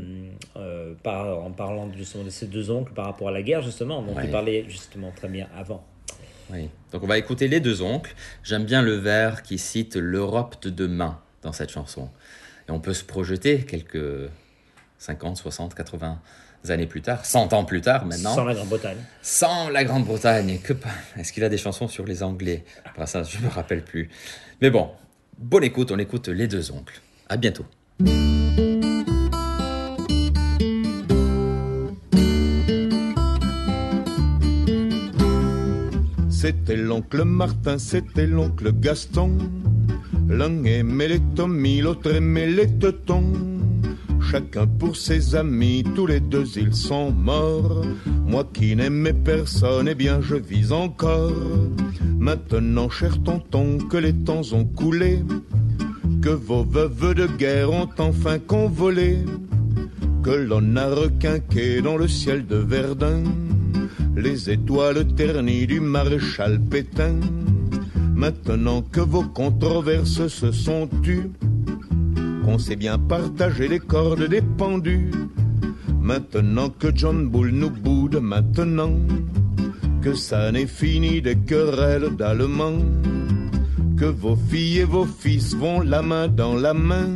euh, 0.55 0.93
par, 1.03 1.43
en 1.43 1.51
parlant 1.51 1.91
justement 1.97 2.23
de 2.23 2.29
ces 2.29 2.47
deux 2.47 2.71
oncles 2.71 2.93
par 2.93 3.05
rapport 3.05 3.27
à 3.27 3.31
la 3.31 3.41
guerre, 3.41 3.61
justement, 3.61 4.01
dont 4.01 4.13
Ouais. 4.15 4.25
tu 4.25 4.31
parlais 4.31 4.63
justement 4.69 5.11
très 5.13 5.27
bien 5.27 5.47
avant. 5.57 5.83
Oui. 6.51 6.69
Donc 6.93 7.03
on 7.03 7.07
va 7.07 7.17
écouter 7.17 7.47
les 7.49 7.59
deux 7.59 7.81
oncles. 7.81 8.15
J'aime 8.43 8.63
bien 8.63 8.81
le 8.81 8.93
vers 8.95 9.43
qui 9.43 9.57
cite 9.57 9.95
l'Europe 9.97 10.55
de 10.61 10.69
demain 10.69 11.19
dans 11.43 11.51
cette 11.51 11.69
chanson. 11.71 12.09
Et 12.67 12.71
on 12.71 12.79
peut 12.79 12.93
se 12.93 13.03
projeter 13.03 13.59
quelques 13.65 14.29
50, 14.97 15.35
60, 15.37 15.75
80 15.75 16.19
années 16.67 16.85
plus 16.87 17.01
tard, 17.01 17.25
100 17.25 17.53
ans 17.53 17.63
plus 17.65 17.81
tard 17.81 18.05
maintenant, 18.05 18.35
Sans 18.35 18.43
la 18.45 18.53
Grande-Bretagne. 18.53 18.97
sans 19.21 19.69
la 19.69 19.83
Grande-Bretagne. 19.83 20.59
Que 20.63 20.73
Est-ce 21.17 21.31
qu'il 21.33 21.43
a 21.43 21.49
des 21.49 21.57
chansons 21.57 21.87
sur 21.87 22.05
les 22.05 22.21
Anglais? 22.23 22.63
Après 22.85 23.07
ça, 23.07 23.23
je 23.23 23.37
me 23.39 23.47
rappelle 23.49 23.83
plus. 23.83 24.09
Mais 24.61 24.69
bon, 24.69 24.89
bonne 25.37 25.63
écoute, 25.63 25.91
on 25.91 25.99
écoute 25.99 26.27
les 26.27 26.47
deux 26.47 26.71
oncles. 26.71 27.01
À 27.29 27.37
bientôt. 27.37 27.65
C'était 36.29 36.75
l'oncle 36.77 37.23
Martin, 37.25 37.77
c'était 37.77 38.27
l'oncle 38.27 38.71
Gaston. 38.73 39.37
L'un 40.29 40.63
aimait 40.63 41.07
les 41.07 41.19
Tommy, 41.35 41.81
l'autre 41.81 42.13
aimait 42.13 42.47
les 42.47 42.67
Teutons. 42.67 43.33
Chacun 44.21 44.67
pour 44.67 44.95
ses 44.95 45.35
amis, 45.35 45.83
tous 45.95 46.05
les 46.05 46.19
deux 46.19 46.45
ils 46.57 46.73
sont 46.73 47.11
morts. 47.11 47.85
Moi 48.25 48.47
qui 48.53 48.75
n'aimais 48.75 49.13
personne, 49.13 49.87
eh 49.87 49.95
bien 49.95 50.21
je 50.21 50.35
vis 50.35 50.71
encore. 50.71 51.31
Maintenant, 52.19 52.89
cher 52.89 53.21
tonton, 53.23 53.77
que 53.77 53.97
les 53.97 54.13
temps 54.13 54.41
ont 54.53 54.65
coulé, 54.65 55.23
que 56.21 56.29
vos 56.29 56.63
veuves 56.63 57.15
de 57.15 57.27
guerre 57.27 57.71
ont 57.71 57.89
enfin 57.97 58.39
convolé, 58.39 59.19
que 60.23 60.31
l'on 60.31 60.75
a 60.75 60.87
requinqué 60.87 61.81
dans 61.81 61.97
le 61.97 62.07
ciel 62.07 62.45
de 62.45 62.57
Verdun 62.57 63.23
les 64.19 64.49
étoiles 64.49 65.07
ternies 65.15 65.65
du 65.65 65.79
maréchal 65.79 66.59
Pétain. 66.59 67.19
Maintenant 68.13 68.81
que 68.81 68.99
vos 68.99 69.23
controverses 69.23 70.27
se 70.27 70.51
sont 70.51 70.89
tues, 71.01 71.31
qu'on 72.49 72.57
sait 72.57 72.75
bien 72.75 72.97
partager 72.97 73.67
les 73.67 73.77
cordes 73.77 74.27
des 74.27 74.41
pendus, 74.41 75.11
maintenant 76.01 76.69
que 76.69 76.87
John 76.95 77.29
Bull 77.29 77.51
nous 77.51 77.69
boude, 77.69 78.19
maintenant 78.19 78.93
que 80.01 80.15
ça 80.15 80.51
n'est 80.51 80.65
fini 80.65 81.21
des 81.21 81.35
querelles 81.35 82.15
d'Allemands, 82.15 82.81
que 83.97 84.05
vos 84.05 84.35
filles 84.35 84.79
et 84.79 84.83
vos 84.83 85.05
fils 85.05 85.55
vont 85.55 85.81
la 85.81 86.01
main 86.01 86.27
dans 86.27 86.55
la 86.55 86.73
main, 86.73 87.09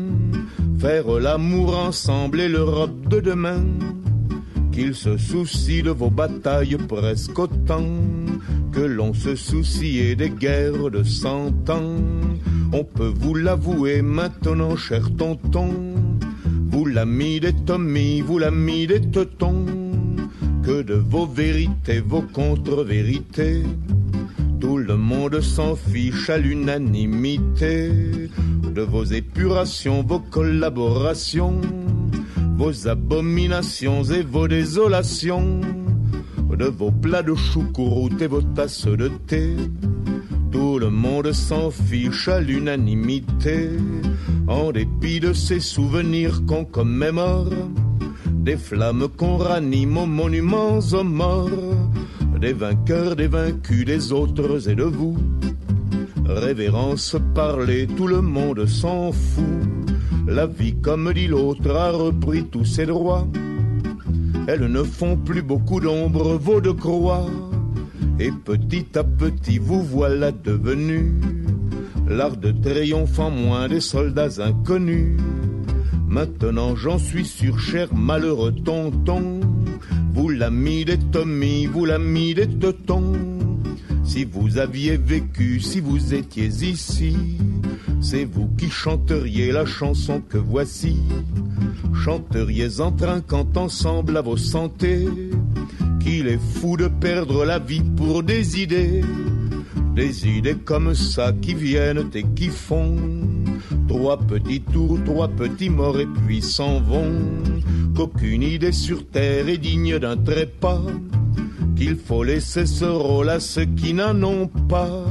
faire 0.77 1.09
l'amour 1.19 1.79
ensemble 1.79 2.39
et 2.39 2.49
l'Europe 2.49 3.07
de 3.09 3.19
demain 3.19 3.63
qu'il 4.71 4.93
se 4.93 5.17
soucie 5.17 5.81
de 5.81 5.91
vos 5.91 6.11
batailles 6.11 6.77
presque 6.87 7.39
autant 7.39 7.87
que 8.71 8.81
l'on 8.81 9.15
se 9.15 9.35
souciait 9.35 10.15
des 10.15 10.29
guerres 10.29 10.91
de 10.91 11.03
cent 11.03 11.51
ans. 11.69 11.97
On 12.75 12.83
peut 12.83 13.13
vous 13.15 13.35
l'avouer 13.35 14.01
maintenant, 14.01 14.75
cher 14.75 15.15
tonton, 15.15 15.69
vous 16.71 16.85
l'ami 16.87 17.39
des 17.39 17.53
Tommy, 17.53 18.21
vous 18.21 18.39
l'ami 18.39 18.87
des 18.87 18.99
Teutons, 18.99 19.65
que 20.63 20.81
de 20.81 20.95
vos 20.95 21.27
vérités, 21.27 21.99
vos 21.99 22.23
contre-vérités, 22.23 23.61
Tout 24.59 24.77
le 24.77 24.95
monde 24.95 25.39
s'en 25.41 25.75
fiche 25.75 26.29
à 26.29 26.37
l'unanimité. 26.39 27.91
De 28.73 28.81
vos 28.81 29.03
épurations, 29.03 30.01
vos 30.01 30.21
collaborations, 30.21 31.61
vos 32.57 32.87
abominations 32.87 34.03
et 34.05 34.23
vos 34.23 34.47
désolations, 34.47 35.61
de 36.57 36.65
vos 36.65 36.91
plats 36.91 37.23
de 37.23 37.35
choucroute 37.35 38.21
et 38.21 38.27
vos 38.27 38.41
tasses 38.41 38.87
de 38.87 39.09
thé. 39.27 39.53
Tout 40.53 40.77
le 40.77 40.91
monde 40.91 41.31
s'en 41.31 41.71
fiche 41.71 42.27
à 42.27 42.39
l'unanimité, 42.39 43.71
en 44.47 44.71
dépit 44.71 45.19
de 45.19 45.33
ces 45.33 45.59
souvenirs 45.59 46.45
qu'on 46.45 46.63
commémore, 46.63 47.49
des 48.29 48.57
flammes 48.57 49.07
qu'on 49.17 49.37
ranime 49.37 49.97
aux 49.97 50.05
monuments 50.05 50.77
aux 50.77 51.03
morts, 51.03 51.49
des 52.39 52.53
vainqueurs, 52.53 53.15
des 53.15 53.27
vaincus, 53.27 53.83
des 53.83 54.13
autres 54.13 54.69
et 54.69 54.75
de 54.75 54.83
vous. 54.83 55.17
Révérence, 56.23 57.15
parler, 57.33 57.87
tout 57.87 58.07
le 58.07 58.21
monde 58.21 58.67
s'en 58.67 59.11
fout. 59.11 59.43
La 60.27 60.45
vie, 60.45 60.75
comme 60.75 61.11
dit 61.13 61.27
l'autre, 61.27 61.75
a 61.75 61.89
repris 61.89 62.43
tous 62.43 62.65
ses 62.65 62.85
droits. 62.85 63.27
Elles 64.47 64.67
ne 64.67 64.83
font 64.83 65.17
plus 65.17 65.41
beaucoup 65.41 65.79
d'ombre, 65.79 66.37
vos 66.37 66.61
de 66.61 66.71
croix. 66.71 67.25
Et 68.19 68.31
petit 68.31 68.87
à 68.95 69.03
petit, 69.03 69.57
vous 69.57 69.83
voilà 69.83 70.31
devenu 70.31 71.13
l'art 72.07 72.37
de 72.37 72.51
triomphe 72.51 73.19
en 73.19 73.31
moins 73.31 73.67
des 73.67 73.81
soldats 73.81 74.41
inconnus. 74.41 75.17
Maintenant, 76.07 76.75
j'en 76.75 76.99
suis 76.99 77.25
sûr, 77.25 77.59
cher 77.59 77.93
malheureux 77.93 78.53
tonton, 78.53 79.39
vous 80.13 80.29
l'ami 80.29 80.85
des 80.85 80.99
Tommy, 80.99 81.65
vous 81.65 81.85
l'ami 81.85 82.35
des 82.35 82.47
Teutons. 82.47 83.13
Si 84.03 84.25
vous 84.25 84.57
aviez 84.57 84.97
vécu, 84.97 85.59
si 85.59 85.79
vous 85.79 86.13
étiez 86.13 86.47
ici, 86.47 87.15
c'est 87.99 88.25
vous 88.25 88.47
qui 88.57 88.69
chanteriez 88.69 89.51
la 89.51 89.65
chanson 89.65 90.21
que 90.21 90.37
voici. 90.37 90.97
Chanteriez 91.95 92.79
en 92.79 92.91
trinquant 92.91 93.47
ensemble 93.55 94.17
à 94.17 94.21
vos 94.21 94.37
santés, 94.37 95.07
qu'il 96.03 96.27
est 96.27 96.39
fou 96.55 96.75
de 96.77 96.87
perdre 96.87 97.45
la 97.45 97.59
vie 97.59 97.83
pour 97.95 98.23
des 98.23 98.61
idées. 98.61 99.01
Des 99.95 100.27
idées 100.27 100.55
comme 100.55 100.93
ça 100.93 101.31
qui 101.41 101.53
viennent 101.53 102.09
et 102.13 102.25
qui 102.35 102.49
font. 102.49 102.95
Trois 103.87 104.17
petits 104.17 104.61
tours, 104.61 104.99
trois 105.05 105.27
petits 105.27 105.69
morts 105.69 105.99
et 105.99 106.07
puis 106.25 106.41
s'en 106.41 106.81
vont. 106.81 107.13
Qu'aucune 107.95 108.43
idée 108.43 108.71
sur 108.71 109.07
terre 109.07 109.47
est 109.47 109.57
digne 109.57 109.99
d'un 109.99 110.17
trépas. 110.17 110.81
Qu'il 111.75 111.95
faut 111.95 112.23
laisser 112.23 112.65
ce 112.65 112.85
rôle 112.85 113.29
à 113.29 113.39
ceux 113.39 113.65
qui 113.65 113.93
n'en 113.93 114.21
ont 114.23 114.47
pas. 114.47 115.05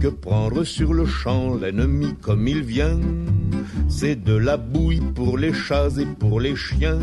Que 0.00 0.08
prendre 0.08 0.64
sur 0.64 0.94
le 0.94 1.06
champ 1.06 1.54
l'ennemi 1.54 2.14
comme 2.20 2.46
il 2.46 2.62
vient. 2.62 3.00
C'est 3.88 4.22
de 4.22 4.34
la 4.34 4.56
bouille 4.56 5.02
pour 5.14 5.38
les 5.38 5.52
chats 5.52 5.98
et 5.98 6.06
pour 6.06 6.40
les 6.40 6.54
chiens. 6.54 7.00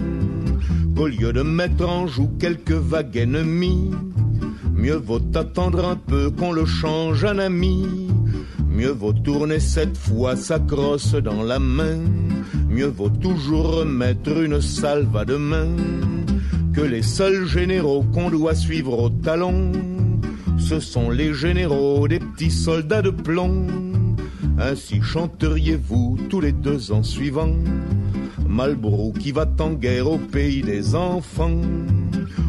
Qu'au 0.96 1.08
lieu 1.08 1.34
de 1.34 1.42
mettre 1.42 1.90
en 1.90 2.08
joue 2.08 2.30
quelques 2.40 2.72
vagues 2.72 3.18
ennemies, 3.18 3.92
mieux 4.74 4.96
vaut 4.96 5.20
attendre 5.36 5.86
un 5.86 5.98
peu 5.98 6.32
qu'on 6.32 6.54
le 6.54 6.66
change 6.66 7.26
en 7.26 7.38
ami. 7.38 8.08
Mieux 8.70 8.92
vaut 8.92 9.14
tourner 9.14 9.60
cette 9.60 9.98
fois 9.98 10.36
sa 10.36 10.60
crosse 10.60 11.16
dans 11.16 11.44
la 11.44 11.60
main. 11.60 12.00
Mieux 12.70 12.88
vaut 12.88 13.10
toujours 13.10 13.80
remettre 13.80 14.38
une 14.38 14.62
salve 14.62 15.16
à 15.18 15.26
demain. 15.26 15.68
Que 16.74 16.82
les 16.82 17.04
seuls 17.04 17.46
généraux 17.46 18.04
qu'on 18.14 18.30
doit 18.30 18.56
suivre 18.56 18.98
au 18.98 19.10
talon, 19.10 19.72
ce 20.58 20.80
sont 20.80 21.10
les 21.10 21.34
généraux 21.34 22.08
des 22.08 22.20
petits 22.20 22.52
soldats 22.52 23.02
de 23.02 23.12
plomb. 23.12 23.68
Ainsi 24.58 25.02
chanteriez-vous 25.02 26.18
tous 26.30 26.40
les 26.40 26.54
deux 26.54 26.92
ans 26.92 27.04
suivants. 27.04 27.56
Malbrou 28.48 29.14
qui 29.14 29.32
va 29.32 29.46
en 29.60 29.74
guerre 29.74 30.10
au 30.10 30.18
pays 30.18 30.62
des 30.62 30.96
enfants. 30.96 31.62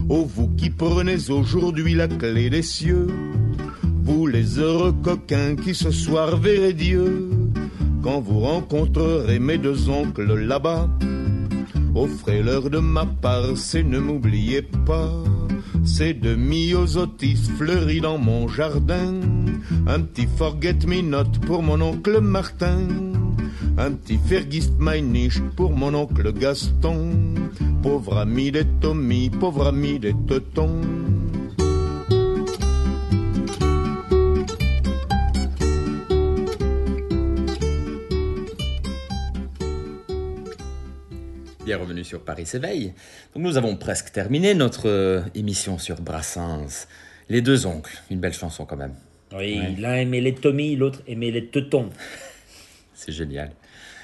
Ô 0.09 0.25
vous 0.25 0.49
qui 0.57 0.71
prenez 0.71 1.31
aujourd'hui 1.31 1.95
la 1.95 2.09
clé 2.09 2.49
des 2.49 2.63
cieux, 2.63 3.09
vous 4.03 4.27
les 4.27 4.59
heureux 4.59 4.95
coquins 5.03 5.57
qui 5.57 5.75
ce 5.75 5.91
soir 5.91 6.37
verrez 6.37 6.75
Dieu, 6.75 7.29
quand 8.03 8.21
vous 8.21 8.41
rencontrerez 8.41 9.41
mes 9.41 9.59
deux 9.59 9.89
oncles 9.89 10.35
là-bas, 10.35 10.89
offrez-leur 11.95 12.71
de 12.71 12.79
ma 12.79 13.05
part, 13.07 13.57
c'est 13.57 13.83
ne 13.83 13.99
m'oubliez 13.99 14.63
pas. 14.63 15.13
Ces 15.85 16.15
demi-osotis 16.15 17.51
fleuris 17.57 18.01
dans 18.01 18.19
mon 18.19 18.49
jardin, 18.49 19.21
un 19.87 20.01
petit 20.01 20.29
forget-me-not 20.37 21.41
pour 21.47 21.63
mon 21.63 21.81
oncle 21.81 22.21
Martin, 22.21 22.87
un 23.79 23.93
petit 23.93 24.19
Fergist 24.19 24.73
Meinich 24.79 25.39
pour 25.55 25.73
mon 25.73 25.95
oncle 25.95 26.33
Gaston, 26.33 27.35
pauvre 27.83 28.19
ami 28.19 28.51
des 28.51 28.65
Tommy, 28.81 29.29
pauvre 29.29 29.67
ami 29.67 29.99
des 29.99 30.15
Teutons. 30.27 30.81
Bien 41.65 41.79
revenu 41.79 42.05
sur 42.05 42.21
Paris 42.21 42.47
s'éveille. 42.47 42.95
Donc 43.35 43.43
nous 43.43 43.57
avons 43.57 43.77
presque 43.77 44.13
terminé 44.13 44.55
notre 44.55 44.89
euh, 44.89 45.23
émission 45.35 45.79
sur 45.79 46.01
Brassens. 46.01 46.87
Les 47.29 47.43
deux 47.43 47.67
oncles, 47.67 48.01
une 48.11 48.21
belle 48.21 48.33
chanson 48.33 48.65
quand 48.65 48.77
même. 48.77 48.95
Oui, 49.37 49.61
l'un 49.77 49.97
aimait 49.97 50.21
les 50.21 50.35
Tommy, 50.35 50.77
l'autre 50.77 51.03
aimait 51.09 51.33
les 51.33 51.47
Teutons. 51.47 51.91
C'est 52.95 53.13
génial. 53.13 53.51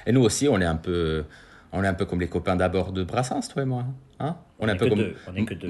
Et 0.06 0.12
nous 0.12 0.22
aussi, 0.22 0.48
on 0.48 0.60
est 0.60 0.66
un 0.66 0.76
peu, 0.76 1.24
on 1.72 1.82
est 1.84 1.86
un 1.86 1.94
peu 1.94 2.04
comme 2.04 2.20
les 2.20 2.28
copains 2.28 2.56
d'abord 2.56 2.92
de 2.92 3.02
Brassens, 3.04 3.48
toi 3.52 3.62
et 3.62 3.66
moi. 3.66 3.86
Hein 4.20 4.36
on, 4.58 4.68
est 4.68 4.72
un 4.72 4.76
peu 4.76 4.88
comme 4.88 4.98
deux, 4.98 5.16
on 5.28 5.34
est 5.34 5.44
que 5.44 5.54
deux. 5.54 5.68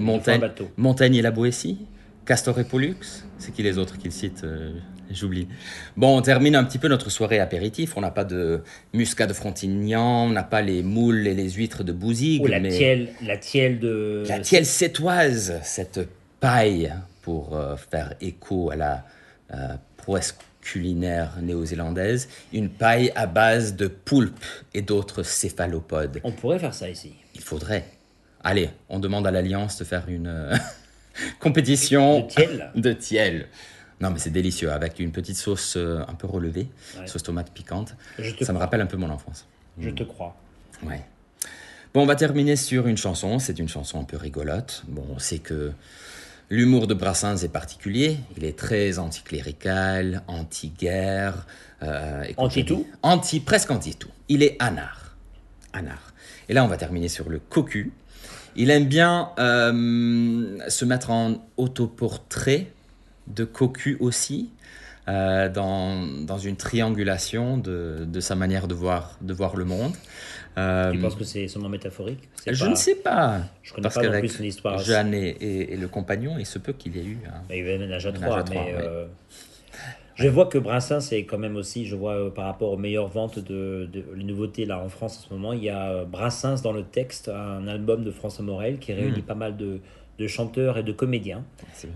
Montaigne, 0.76 1.14
et 1.14 1.22
la 1.22 1.30
Boétie, 1.30 1.86
Castor 2.26 2.58
et 2.58 2.64
Pollux. 2.64 2.96
C'est 3.38 3.52
qui 3.52 3.62
les 3.62 3.78
autres 3.78 3.98
qu'il 3.98 4.12
cite 4.12 4.42
euh, 4.44 4.72
J'oublie. 5.10 5.48
Bon, 5.96 6.16
on 6.16 6.22
termine 6.22 6.56
un 6.56 6.64
petit 6.64 6.78
peu 6.78 6.88
notre 6.88 7.10
soirée 7.10 7.38
apéritif. 7.38 7.96
On 7.96 8.00
n'a 8.00 8.10
pas 8.10 8.24
de 8.24 8.62
muscat 8.94 9.26
de 9.26 9.32
Frontignan, 9.32 10.26
on 10.26 10.30
n'a 10.30 10.42
pas 10.42 10.62
les 10.62 10.82
moules 10.82 11.26
et 11.26 11.34
les 11.34 11.50
huîtres 11.50 11.84
de 11.84 11.92
Bouzigues. 11.92 12.42
Ou 12.42 12.46
la 12.46 12.60
mais- 12.60 12.70
tielle, 12.70 13.08
la 13.22 13.36
tielle 13.36 13.78
de... 13.78 14.24
La 14.28 14.40
tielle 14.40 14.66
sétoise, 14.66 15.60
cette 15.62 16.08
paille 16.40 16.92
pour 17.22 17.56
euh, 17.56 17.76
faire 17.76 18.14
écho 18.20 18.70
à 18.70 18.76
la 18.76 19.04
euh, 19.54 19.74
prouesse 19.96 20.36
culinaire 20.62 21.32
néo-zélandaise, 21.42 22.28
une 22.54 22.70
paille 22.70 23.12
à 23.14 23.26
base 23.26 23.76
de 23.76 23.88
poulpe 23.88 24.44
et 24.72 24.80
d'autres 24.80 25.22
céphalopodes. 25.22 26.20
On 26.24 26.32
pourrait 26.32 26.58
faire 26.58 26.72
ça 26.72 26.88
ici. 26.88 27.12
Il 27.34 27.42
faudrait. 27.42 27.84
Allez, 28.44 28.70
on 28.88 28.98
demande 28.98 29.26
à 29.26 29.30
l'Alliance 29.30 29.76
de 29.78 29.84
faire 29.84 30.08
une 30.08 30.28
euh, 30.28 30.56
compétition 31.40 32.20
De 32.20 32.26
tielle. 32.28 32.70
de 32.74 32.92
tielle. 32.92 33.48
Non, 34.00 34.10
mais 34.10 34.18
c'est 34.18 34.30
délicieux, 34.30 34.72
avec 34.72 34.98
une 34.98 35.12
petite 35.12 35.36
sauce 35.36 35.74
euh, 35.76 36.00
un 36.08 36.14
peu 36.14 36.26
relevée, 36.26 36.68
Ouais. 36.98 37.06
sauce 37.06 37.22
tomate 37.22 37.50
piquante. 37.52 37.94
Je 38.18 38.32
te 38.32 38.44
Ça 38.44 38.52
me 38.52 38.58
rappelle 38.58 38.80
un 38.80 38.86
peu 38.86 38.96
mon 38.96 39.10
enfance. 39.10 39.46
Je 39.78 39.90
te 39.90 40.02
crois. 40.02 40.36
Ouais. 40.82 41.02
Bon, 41.94 42.02
on 42.02 42.06
va 42.06 42.16
terminer 42.16 42.56
sur 42.56 42.86
une 42.88 42.96
chanson. 42.96 43.38
C'est 43.38 43.58
une 43.58 43.68
chanson 43.68 44.00
un 44.00 44.04
peu 44.04 44.16
rigolote. 44.16 44.82
Bon, 44.88 45.04
on 45.14 45.18
sait 45.18 45.38
que 45.38 45.72
l'humour 46.52 46.86
de 46.86 46.92
Brassens 46.92 47.38
est 47.42 47.48
particulier. 47.52 48.18
Il 48.36 48.44
est 48.44 48.56
très 48.58 48.98
anticlérical, 48.98 50.22
anti-guerre. 50.28 51.46
euh, 51.82 52.24
Anti-tout 52.36 52.86
Anti, 53.02 53.40
presque 53.40 53.70
anti-tout. 53.70 54.10
Il 54.28 54.42
est 54.42 54.56
anard. 54.60 55.16
Anard. 55.72 56.12
Et 56.50 56.52
là, 56.52 56.62
on 56.62 56.68
va 56.68 56.76
terminer 56.76 57.08
sur 57.08 57.30
le 57.30 57.38
cocu. 57.38 57.92
Il 58.54 58.68
aime 58.70 58.84
bien 58.84 59.30
euh, 59.38 60.58
se 60.68 60.84
mettre 60.84 61.10
en 61.10 61.42
autoportrait 61.56 62.70
de 63.28 63.44
cocu 63.44 63.96
aussi, 63.98 64.50
euh, 65.08 65.48
dans, 65.48 66.06
dans 66.24 66.38
une 66.38 66.56
triangulation 66.56 67.58
de, 67.58 68.04
de 68.06 68.20
sa 68.20 68.34
manière 68.36 68.68
de 68.68 68.74
voir, 68.74 69.18
de 69.20 69.32
voir 69.32 69.56
le 69.56 69.64
monde. 69.64 69.96
Euh, 70.58 70.92
Tu 70.92 70.98
penses 70.98 71.14
que 71.16 71.24
c'est 71.24 71.48
seulement 71.48 71.68
métaphorique? 71.68 72.28
Je 72.46 72.64
pas- 72.64 72.68
ne 72.70 72.74
sais 72.74 72.96
pas. 72.96 73.40
Je 73.62 73.72
connais 73.72 73.82
Parce 73.84 73.94
pas 73.94 74.02
non 74.02 74.18
plus 74.18 74.28
son 74.28 74.44
histoire. 74.44 74.78
Jeanne 74.78 75.14
et, 75.14 75.28
et- 75.30 75.72
et 75.74 75.76
le 75.76 75.88
compagnon, 75.88 76.36
il 76.38 76.46
se 76.46 76.58
peut 76.58 76.72
qu'il 76.72 76.96
y 76.96 77.00
ait 77.00 77.04
eu. 77.04 77.18
Mais 77.48 77.58
il 77.58 77.64
ménage 77.64 78.06
à 78.06 78.12
Ménage 78.12 78.36
à 78.36 78.42
trois, 78.42 78.44
mais 78.44 78.74
ouais. 78.74 78.78
euh, 78.78 79.06
je 80.14 80.28
vois 80.28 80.46
que 80.46 80.58
Brassens 80.58 81.00
c'est 81.00 81.24
quand 81.24 81.38
même 81.38 81.56
aussi, 81.56 81.86
je 81.86 81.96
vois 81.96 82.14
euh, 82.14 82.30
par 82.30 82.44
rapport 82.44 82.70
aux 82.72 82.76
meilleures 82.76 83.08
ventes 83.08 83.38
de, 83.38 83.88
de- 83.90 84.04
les 84.14 84.24
nouveautés 84.24 84.66
là 84.66 84.78
en 84.78 84.88
France 84.88 85.18
en 85.24 85.28
ce 85.28 85.34
moment, 85.34 85.52
il 85.52 85.64
y 85.64 85.70
a 85.70 86.04
Brassens 86.04 86.56
dans 86.62 86.72
le 86.72 86.84
texte, 86.84 87.28
un 87.28 87.66
album 87.66 88.04
de 88.04 88.10
François 88.10 88.44
Morel 88.44 88.78
qui 88.78 88.92
réunit 88.92 89.22
Hmm. 89.22 89.22
pas 89.22 89.34
mal 89.34 89.56
de, 89.56 89.80
de 90.18 90.26
chanteurs 90.26 90.76
et 90.78 90.82
de 90.82 90.92
comédiens. 90.92 91.42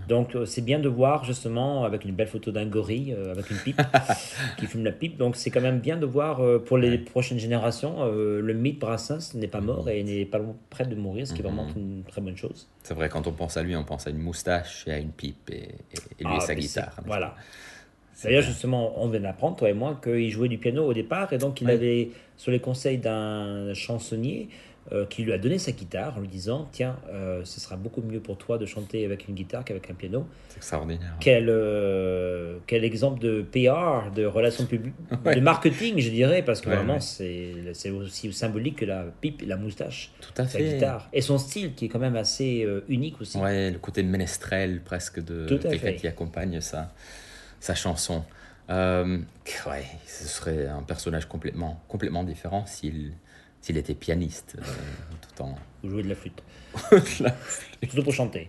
Donc 0.09 0.35
euh, 0.35 0.45
c'est 0.45 0.61
bien 0.63 0.79
de 0.79 0.89
voir 0.89 1.23
justement 1.23 1.83
avec 1.85 2.03
une 2.03 2.11
belle 2.13 2.27
photo 2.27 2.51
d'un 2.51 2.65
gorille 2.65 3.13
euh, 3.13 3.31
avec 3.31 3.49
une 3.51 3.57
pipe 3.57 3.79
qui 4.57 4.65
fume 4.65 4.83
la 4.83 4.91
pipe. 4.91 5.17
Donc 5.17 5.35
c'est 5.35 5.49
quand 5.51 5.61
même 5.61 5.79
bien 5.79 5.97
de 5.97 6.05
voir 6.05 6.41
euh, 6.41 6.57
pour 6.59 6.77
les 6.77 6.97
prochaines 6.97 7.37
générations 7.39 7.95
euh, 7.99 8.41
le 8.41 8.53
mythe 8.53 8.79
Brassens 8.79 9.33
n'est 9.35 9.47
pas 9.47 9.61
mort 9.61 9.89
et 9.89 10.03
n'est 10.03 10.25
pas 10.25 10.39
près 10.69 10.85
de 10.85 10.95
mourir, 10.95 11.27
ce 11.27 11.33
qui 11.33 11.41
est 11.41 11.43
vraiment 11.43 11.67
une 11.75 12.03
très 12.07 12.21
bonne 12.21 12.35
chose. 12.37 12.67
C'est 12.83 12.95
vrai, 12.95 13.07
quand 13.07 13.27
on 13.27 13.31
pense 13.33 13.55
à 13.55 13.61
lui, 13.63 13.75
on 13.75 13.83
pense 13.83 14.07
à 14.07 14.09
une 14.09 14.17
moustache 14.19 14.85
et 14.87 14.91
à 14.93 14.97
une 14.97 15.11
pipe 15.11 15.49
et, 15.51 15.55
et- 15.55 15.63
et 16.19 16.23
lui 16.23 16.33
et 16.33 16.37
Ah, 16.37 16.39
sa 16.39 16.55
guitare. 16.55 16.95
Voilà. 17.05 17.35
D'ailleurs, 18.23 18.41
justement, 18.41 18.99
on 19.01 19.09
vient 19.09 19.19
d'apprendre, 19.19 19.57
toi 19.57 19.69
et 19.69 19.73
moi, 19.73 19.99
qu'il 20.03 20.31
jouait 20.31 20.47
du 20.49 20.57
piano 20.57 20.83
au 20.83 20.93
départ, 20.93 21.31
et 21.33 21.37
donc 21.37 21.61
il 21.61 21.67
Oui. 21.67 21.73
avait, 21.73 22.09
sur 22.35 22.51
les 22.51 22.59
conseils 22.59 22.97
d'un 22.97 23.71
chansonnier, 23.75 24.49
euh, 24.93 25.05
qui 25.05 25.23
lui 25.23 25.33
a 25.33 25.37
donné 25.37 25.57
sa 25.57 25.71
guitare 25.73 26.15
en 26.17 26.21
lui 26.21 26.27
disant 26.29 26.69
Tiens, 26.71 26.97
euh, 27.09 27.41
ce 27.43 27.59
sera 27.59 27.75
beaucoup 27.75 28.01
mieux 28.01 28.19
pour 28.21 28.37
toi 28.37 28.57
de 28.57 28.65
chanter 28.65 29.03
avec 29.03 29.27
une 29.27 29.35
guitare 29.35 29.65
qu'avec 29.65 29.89
un 29.91 29.93
piano. 29.93 30.25
C'est 30.49 30.57
extraordinaire. 30.57 31.15
Quel, 31.19 31.47
euh, 31.49 32.57
quel 32.67 32.83
exemple 32.85 33.19
de 33.19 33.41
PR, 33.41 34.11
de 34.15 34.25
relations 34.25 34.65
publiques, 34.67 34.93
Ouais. 35.25 35.35
de 35.35 35.41
marketing, 35.41 35.99
je 35.99 36.09
dirais, 36.09 36.41
parce 36.41 36.61
que 36.61 36.69
Ouais, 36.69 36.75
vraiment, 36.77 36.99
ouais. 36.99 37.73
c'est 37.73 37.89
aussi 37.89 38.31
symbolique 38.31 38.77
que 38.77 38.85
la 38.85 39.03
pipe 39.21 39.43
la 39.45 39.57
moustache, 39.57 40.11
Tout 40.21 40.41
à 40.41 40.45
fait. 40.45 40.63
guitare. 40.75 41.09
Et 41.11 41.21
son 41.21 41.37
style, 41.37 41.73
qui 41.73 41.85
est 41.85 41.89
quand 41.89 41.99
même 41.99 42.15
assez 42.15 42.65
unique 42.87 43.19
aussi. 43.21 43.37
Ouais, 43.37 43.71
le 43.71 43.79
côté 43.79 44.03
ménestrel 44.03 44.81
presque 44.81 45.23
de 45.23 45.45
quelqu'un 45.57 45.93
qui 45.93 46.07
accompagne 46.07 46.61
sa, 46.61 46.93
sa 47.59 47.75
chanson. 47.75 48.23
Ouais, 48.69 49.85
ce 50.05 50.27
serait 50.27 50.67
un 50.67 50.81
personnage 50.83 51.25
complètement, 51.25 51.81
complètement 51.87 52.23
différent 52.23 52.65
s'il 52.65 53.13
s'il 53.67 53.75
était 53.77 53.95
pianiste 53.95 54.55
euh, 54.57 54.63
tout 55.35 55.43
en. 55.43 55.55
Vous 55.83 55.89
jouez 55.89 56.03
de 56.03 56.07
la 56.07 56.15
flûte. 56.15 56.41
Surtout 57.83 58.03
pour 58.03 58.13
chanter. 58.13 58.47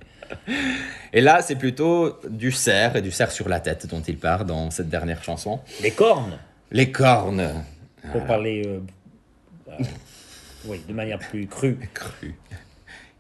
Et 1.13 1.21
là, 1.21 1.43
c'est 1.43 1.57
plutôt 1.57 2.21
du 2.31 2.53
cerf 2.53 2.95
et 2.95 3.03
du 3.03 3.11
cerf 3.11 3.33
sur 3.33 3.49
la 3.49 3.59
tête 3.59 3.87
dont 3.89 4.01
il 4.01 4.17
part 4.17 4.45
dans 4.45 4.71
cette 4.71 4.89
dernière 4.89 5.25
chanson. 5.25 5.59
Les 5.83 5.91
cornes 5.91 6.39
Les 6.71 6.93
cornes. 6.93 7.65
pour 8.13 8.25
parler 8.27 8.63
euh, 8.65 8.79
euh, 9.71 9.85
oui, 10.67 10.81
de 10.89 10.93
manière 10.95 11.19
plus 11.19 11.49
crue. 11.49 11.79
Cru. 11.95 12.35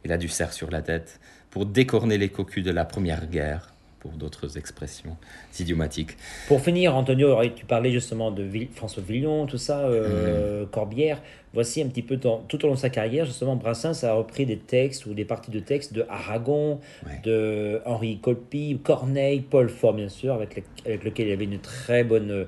Il 0.04 0.12
a 0.12 0.18
du 0.18 0.28
cerf 0.28 0.52
sur 0.52 0.70
la 0.70 0.82
tête 0.82 1.18
pour 1.50 1.66
décorner 1.66 2.16
les 2.16 2.28
cocus 2.28 2.62
de 2.62 2.70
la 2.70 2.84
première 2.84 3.26
guerre, 3.26 3.74
pour 4.00 4.12
d'autres 4.12 4.56
expressions 4.56 5.16
idiomatiques. 5.58 6.16
Pour 6.46 6.60
finir, 6.60 6.94
Antonio, 6.94 7.36
tu 7.56 7.64
parlais 7.64 7.90
justement 7.90 8.30
de 8.30 8.48
François 8.76 9.02
Villon, 9.02 9.46
tout 9.46 9.58
ça, 9.58 9.80
euh, 9.80 10.60
Mhm. 10.62 10.68
Corbière. 10.68 11.20
Voici 11.58 11.82
un 11.82 11.88
petit 11.88 12.02
peu 12.02 12.18
tout 12.18 12.64
au 12.64 12.68
long 12.68 12.74
de 12.74 12.78
sa 12.78 12.88
carrière, 12.88 13.24
justement, 13.24 13.56
Brassens 13.56 14.04
a 14.04 14.12
repris 14.12 14.46
des 14.46 14.58
textes 14.58 15.06
ou 15.06 15.12
des 15.12 15.24
parties 15.24 15.50
de 15.50 15.58
textes 15.58 15.92
de 15.92 16.04
Aragon, 16.08 16.78
Ouais. 17.04 17.20
de 17.24 17.80
Henri 17.84 18.20
Colpi, 18.20 18.78
Corneille, 18.80 19.40
Paul 19.40 19.68
Fort, 19.68 19.92
bien 19.94 20.08
sûr, 20.08 20.34
avec, 20.34 20.62
avec 20.86 21.02
lequel 21.02 21.26
il 21.26 21.32
avait 21.32 21.46
une 21.46 21.58
très 21.58 22.04
bonne. 22.04 22.46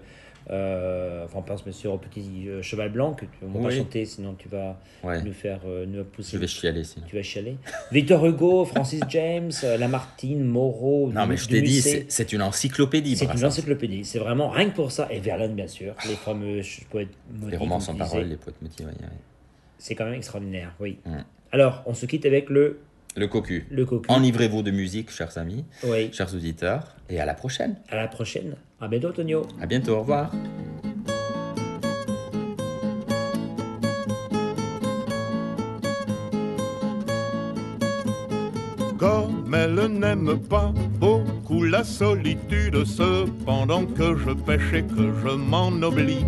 Euh, 0.50 1.24
enfin, 1.24 1.38
on 1.38 1.42
pense 1.42 1.62
bien 1.62 1.72
sûr 1.72 1.92
au 1.92 1.98
petit 1.98 2.48
euh, 2.48 2.60
cheval 2.62 2.90
blanc 2.90 3.12
que 3.14 3.24
tu 3.24 3.44
ne 3.44 3.52
pas 3.52 3.68
Oui. 3.68 3.76
chanter, 3.76 4.04
sinon 4.04 4.34
tu 4.38 4.48
vas 4.48 4.78
Ouais. 5.04 5.22
nous 5.22 5.32
faire 5.32 5.60
euh, 5.66 5.86
nous 5.86 6.02
pousser. 6.04 6.32
Je 6.36 6.38
vais 6.38 6.46
chialer 6.46 6.82
sinon. 6.84 7.06
Tu 7.08 7.16
vas 7.16 7.22
chialer. 7.22 7.56
Victor 7.92 8.24
Hugo, 8.26 8.64
Francis 8.64 9.00
James, 9.08 9.52
Lamartine, 9.78 10.42
Moreau. 10.44 11.10
Non, 11.12 11.26
mais 11.26 11.36
je 11.36 11.48
t'ai 11.48 11.62
dit, 11.62 11.80
c'est 11.80 12.32
une 12.32 12.42
encyclopédie. 12.42 13.16
C'est 13.16 13.32
une 13.32 13.44
encyclopédie. 13.44 14.04
C'est 14.04 14.18
vraiment 14.18 14.48
rien 14.50 14.70
que 14.70 14.74
pour 14.76 14.90
ça. 14.92 15.06
Et 15.10 15.20
Verlaine, 15.20 15.54
bien 15.54 15.68
sûr. 15.68 15.94
Les 16.08 16.14
fameux 16.16 16.60
poètes 16.90 17.08
maudits. 17.32 17.50
Les 17.52 17.56
romans 17.56 17.80
sans 17.80 17.94
parole, 17.94 18.24
les 18.24 18.36
poètes 18.36 18.60
motivés. 18.60 18.86
ouais, 18.90 18.96
ouais. 19.00 19.08
C'est 19.78 19.94
quand 19.94 20.04
même 20.04 20.14
extraordinaire, 20.14 20.74
oui. 20.80 20.98
Mm. 21.06 21.18
Alors, 21.52 21.82
on 21.86 21.94
se 21.94 22.04
quitte 22.06 22.26
avec 22.26 22.50
le, 22.50 22.80
Le 23.16 23.26
cocu. 23.28 23.66
le 23.70 23.84
cocu. 23.86 24.10
Enivrez-vous 24.10 24.62
de 24.62 24.70
musique, 24.70 25.10
chers 25.10 25.38
amis, 25.38 25.64
Oui. 25.84 26.10
chers 26.12 26.34
auditeurs, 26.34 26.96
et 27.08 27.18
à 27.18 27.24
la 27.24 27.34
prochaine. 27.34 27.76
À 27.88 27.96
la 27.96 28.06
prochaine. 28.08 28.56
À 28.82 28.88
bientôt, 28.88 29.12
Tonio. 29.12 29.42
À 29.60 29.66
bientôt, 29.66 29.96
au 29.96 30.00
revoir. 30.00 30.30
Comme 38.98 39.54
elle 39.54 39.86
n'aime 39.86 40.38
pas 40.48 40.72
beaucoup 40.98 41.64
la 41.64 41.84
solitude, 41.84 42.84
cependant 42.84 43.84
que 43.84 44.16
je 44.16 44.30
pêche 44.30 44.72
et 44.72 44.82
que 44.82 45.12
je 45.22 45.34
m'en 45.34 45.68
oublie, 45.68 46.24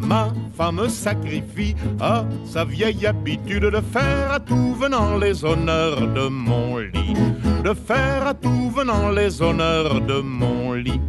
ma 0.00 0.32
femme 0.54 0.88
sacrifie 0.88 1.74
à 2.00 2.26
sa 2.44 2.64
vieille 2.64 3.06
habitude 3.06 3.64
de 3.64 3.80
faire 3.80 4.32
à 4.32 4.40
tout 4.40 4.74
venant 4.74 5.16
les 5.16 5.44
honneurs 5.44 6.06
de 6.12 6.28
mon 6.28 6.78
lit, 6.78 7.14
de 7.64 7.72
faire 7.72 8.26
à 8.26 8.34
tout 8.34 8.70
venant 8.70 9.10
les 9.10 9.40
honneurs 9.40 10.00
de 10.02 10.20
mon 10.20 10.72
lit. 10.74 11.00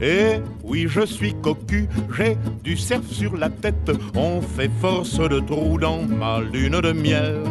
Et 0.00 0.40
oui, 0.62 0.86
je 0.88 1.04
suis 1.04 1.34
cocu, 1.42 1.88
j'ai 2.16 2.36
du 2.62 2.76
cerf 2.76 3.02
sur 3.10 3.36
la 3.36 3.48
tête. 3.48 3.90
On 4.14 4.40
fait 4.40 4.70
force 4.80 5.18
de 5.18 5.40
trous 5.40 5.78
dans 5.78 6.02
ma 6.02 6.40
lune 6.40 6.80
de 6.80 6.92
miel. 6.92 7.42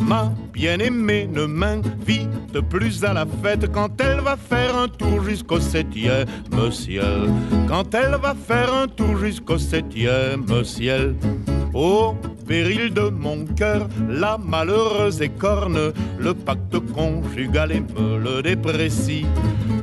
Ma 0.00 0.30
bien-aimée 0.52 1.28
ne 1.32 1.46
m'invite 1.46 2.60
plus 2.68 3.04
à 3.04 3.14
la 3.14 3.24
fête 3.42 3.72
quand 3.72 3.88
elle 4.00 4.20
va 4.20 4.36
faire 4.36 4.76
un 4.76 4.88
tour 4.88 5.24
jusqu'au 5.24 5.60
septième 5.60 6.26
ciel. 6.70 7.30
Quand 7.66 7.94
elle 7.94 8.16
va 8.20 8.34
faire 8.34 8.72
un 8.74 8.86
tour 8.86 9.16
jusqu'au 9.16 9.58
septième 9.58 10.44
ciel. 10.64 11.14
Au 11.74 12.14
péril 12.46 12.94
de 12.94 13.08
mon 13.08 13.44
cœur, 13.46 13.88
la 14.08 14.38
malheureuse 14.38 15.20
écorne 15.20 15.92
le 16.18 16.34
pacte 16.34 16.78
conjugal 16.92 17.72
et 17.72 17.80
me 17.80 18.18
le 18.18 18.42
déprécie. 18.42 19.26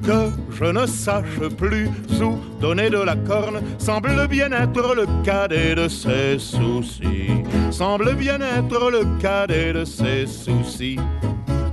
Que 0.02 0.32
je 0.52 0.66
ne 0.66 0.86
sache 0.86 1.48
plus 1.58 1.90
où 2.22 2.38
donner 2.60 2.90
de 2.90 2.98
la 2.98 3.16
corne 3.16 3.62
semble 3.78 4.28
bien 4.28 4.52
être 4.52 4.96
le 4.96 5.06
cadet 5.24 5.76
de 5.76 5.88
ses 5.88 6.40
soucis. 6.40 7.30
Semble 7.72 8.16
bien 8.16 8.40
être 8.40 8.90
le 8.90 9.06
cadet 9.22 9.74
de 9.74 9.84
ses 9.84 10.26
soucis. 10.26 10.98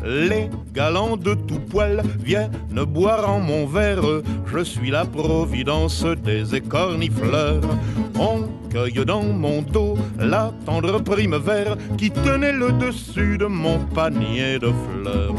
Les 0.04 0.48
galants 0.72 1.16
de 1.16 1.34
tout 1.34 1.61
poil 1.70 2.02
viennent 2.20 2.50
boire 2.84 3.28
en 3.28 3.40
mon 3.40 3.66
verre. 3.66 4.22
Je 4.46 4.62
suis 4.64 4.90
la 4.90 5.04
providence 5.04 6.04
des 6.24 6.54
écornifleurs. 6.54 7.62
On 8.18 8.44
cueille 8.70 9.04
dans 9.04 9.22
mon 9.22 9.62
dos 9.62 9.96
la 10.18 10.52
tendre 10.64 11.02
prime 11.02 11.37
vert 11.37 11.76
qui 11.96 12.11
tenait 12.11 12.52
le 12.52 12.72
dessus 12.72 13.38
de 13.38 13.46
mon 13.46 13.78
panier 13.94 14.58
de 14.58 14.70
fleurs. 14.70 15.34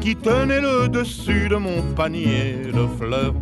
Qui 0.00 0.16
tenait 0.16 0.60
le 0.60 0.88
dessus 0.88 1.48
de 1.48 1.56
mon 1.56 1.82
panier 1.94 2.56
de 2.72 2.86
fleurs. 2.98 3.34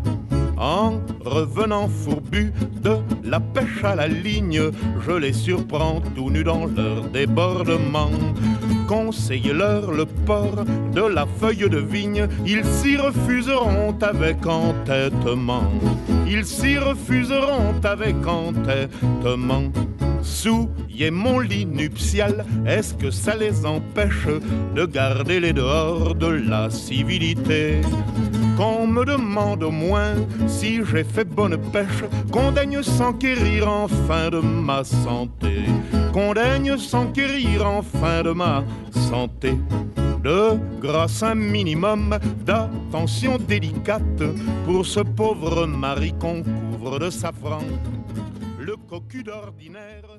En 0.56 1.00
revenant 1.24 1.88
fourbu 1.88 2.52
de 2.82 2.98
la 3.24 3.40
pêche 3.40 3.82
à 3.82 3.96
la 3.96 4.06
ligne, 4.06 4.70
je 5.04 5.12
les 5.12 5.32
surprends 5.32 6.00
tout 6.14 6.30
nus 6.30 6.44
dans 6.44 6.66
leur 6.66 7.02
débordement. 7.12 8.10
Conseillez-leur 8.86 9.92
le 9.92 10.04
port 10.04 10.64
de 10.94 11.02
la 11.02 11.26
feuille 11.40 11.68
de 11.68 11.78
vigne, 11.78 12.26
ils 12.46 12.64
s'y 12.64 12.96
refuseront 12.96 13.96
avec 14.00 14.46
entêtement. 14.46 15.70
Ils 16.28 16.44
s'y 16.44 16.78
refuseront 16.78 17.74
avec 17.84 18.16
entêtement. 18.26 19.72
Souiller 20.22 21.10
mon 21.10 21.40
lit 21.40 21.66
nuptial, 21.66 22.44
est-ce 22.66 22.94
que 22.94 23.10
ça 23.10 23.34
les 23.34 23.66
empêche 23.66 24.28
de 24.74 24.84
garder 24.84 25.40
les 25.40 25.52
dehors 25.52 26.14
de 26.14 26.28
la 26.28 26.70
civilité? 26.70 27.80
Qu'on 28.56 28.86
me 28.86 29.04
demande 29.04 29.64
au 29.64 29.70
moins 29.70 30.14
si 30.46 30.80
j'ai 30.84 31.04
fait 31.04 31.24
bonne 31.24 31.56
pêche, 31.72 32.04
qu'on 32.30 32.52
daigne 32.52 32.82
s'enquérir 32.82 33.68
enfin 33.68 34.30
de 34.30 34.38
ma 34.38 34.84
santé, 34.84 35.64
qu'on 36.12 36.34
daigne 36.34 36.76
s'enquérir 36.76 37.66
enfin 37.66 38.22
de 38.22 38.32
ma 38.32 38.64
santé. 38.90 39.54
De 40.22 40.58
grâce 40.80 41.22
un 41.22 41.34
minimum 41.34 42.18
d'attention 42.44 43.38
délicate 43.38 44.22
pour 44.64 44.86
ce 44.86 45.00
pauvre 45.00 45.66
mari 45.66 46.12
qu'on 46.20 46.42
couvre 46.42 46.98
de 46.98 47.10
safran. 47.10 47.62
Le 48.58 48.76
cocu 48.76 49.22
d'ordinaire 49.24 50.18